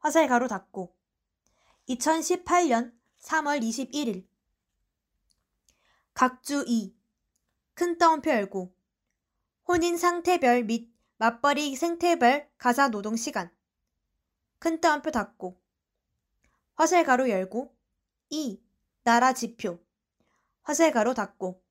화살 0.00 0.26
가로 0.26 0.48
닫고 0.48 0.92
2018년 1.88 2.92
3월 3.20 3.62
21일 3.62 4.26
각주 6.12 6.64
2. 6.66 7.01
큰 7.74 7.96
따옴표 7.96 8.30
열고 8.30 8.74
혼인 9.66 9.96
상태별 9.96 10.64
및 10.64 10.92
맞벌이 11.16 11.74
생태별 11.74 12.50
가사 12.58 12.88
노동 12.88 13.16
시간 13.16 13.50
큰 14.58 14.80
따옴표 14.80 15.10
닫고 15.10 15.58
화살 16.74 17.04
가로 17.04 17.30
열고 17.30 17.74
2. 18.28 18.62
나라 19.04 19.32
지표 19.32 19.78
화살 20.62 20.92
가로 20.92 21.14
닫고 21.14 21.62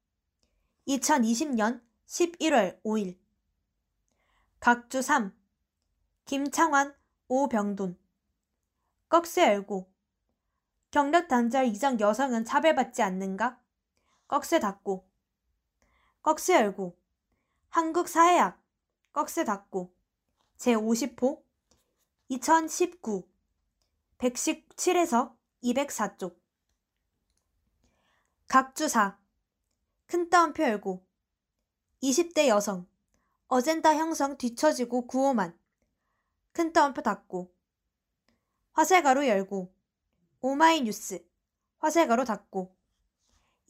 2020년 0.87 1.81
11월 2.07 2.81
5일 2.83 3.19
각주 4.59 5.01
3. 5.01 5.33
김창환 6.25 6.95
오병돈 7.27 7.97
꺽쇠 9.09 9.47
열고 9.47 9.91
경력 10.89 11.27
단절 11.27 11.65
이전 11.67 11.99
여성은 11.99 12.45
차별받지 12.45 13.01
않는가? 13.01 13.61
꺽쇠 14.27 14.59
닫고 14.59 15.10
꺽쇠 16.23 16.53
열고 16.55 16.97
한국 17.69 18.07
사회학 18.07 18.61
꺽쇠 19.11 19.43
닫고 19.43 19.91
제50호 20.57 21.41
2019 22.29 23.27
117에서 24.19 25.35
204쪽. 25.63 26.37
각주사 28.47 29.17
큰 30.05 30.29
따옴표 30.29 30.63
열고 30.63 31.03
20대 32.03 32.47
여성 32.47 32.87
어젠다 33.47 33.95
형성 33.95 34.37
뒤처지고 34.37 35.07
구호만 35.07 35.57
큰 36.51 36.71
따옴표 36.71 37.01
닫고 37.01 37.51
화살가로 38.73 39.27
열고 39.27 39.73
오마이뉴스 40.41 41.25
화살가로 41.79 42.25
닫고. 42.25 42.75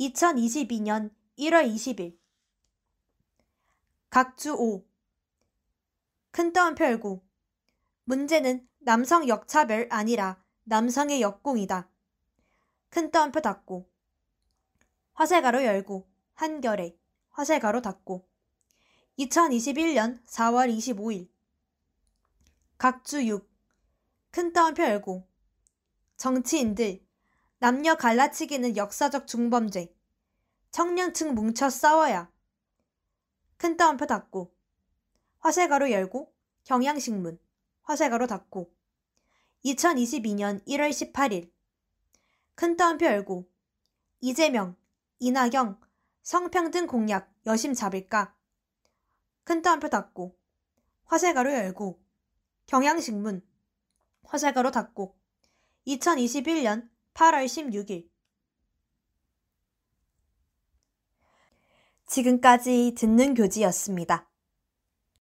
2022년 0.01 1.13
1월 1.37 1.73
20일 1.73 2.20
각주 4.11 4.55
5. 4.55 4.85
큰 6.31 6.51
따옴표 6.51 6.83
열고 6.83 7.23
문제는 8.03 8.67
남성 8.79 9.25
역차별 9.29 9.87
아니라 9.89 10.43
남성의 10.65 11.21
역공이다. 11.21 11.89
큰 12.89 13.09
따옴표 13.09 13.39
닫고. 13.39 13.89
화살가로 15.13 15.63
열고 15.63 16.09
한결에. 16.33 16.97
화살가로 17.29 17.81
닫고. 17.81 18.27
2021년 19.17 20.21
4월 20.25 20.69
25일. 20.77 21.29
각주 22.77 23.25
6. 23.25 23.49
큰 24.29 24.51
따옴표 24.51 24.83
열고 24.83 25.25
정치인들 26.17 27.01
남녀 27.59 27.95
갈라치기는 27.95 28.75
역사적 28.75 29.25
중범죄. 29.25 29.95
청년층 30.71 31.33
뭉쳐 31.33 31.69
싸워야 31.69 32.29
큰 33.61 33.77
따옴표 33.77 34.07
닫고 34.07 34.51
화살가로 35.37 35.91
열고 35.91 36.33
경향신문 36.63 37.37
화살가로 37.83 38.25
닫고 38.25 38.73
2022년 39.63 40.65
1월 40.65 40.89
18일 40.89 41.51
큰 42.55 42.75
따옴표 42.75 43.05
열고 43.05 43.47
이재명, 44.19 44.75
이낙영 45.19 45.79
성평등 46.23 46.87
공약 46.87 47.31
여심 47.45 47.75
잡을까? 47.75 48.35
큰 49.43 49.61
따옴표 49.61 49.89
닫고 49.89 50.35
화살가로 51.05 51.53
열고 51.53 52.01
경향신문 52.65 53.47
화살가로 54.23 54.71
닫고 54.71 55.15
2021년 55.85 56.89
8월 57.13 57.45
16일 57.45 58.09
지금까지 62.11 62.93
듣는 62.97 63.33
교지였습니다. 63.33 64.30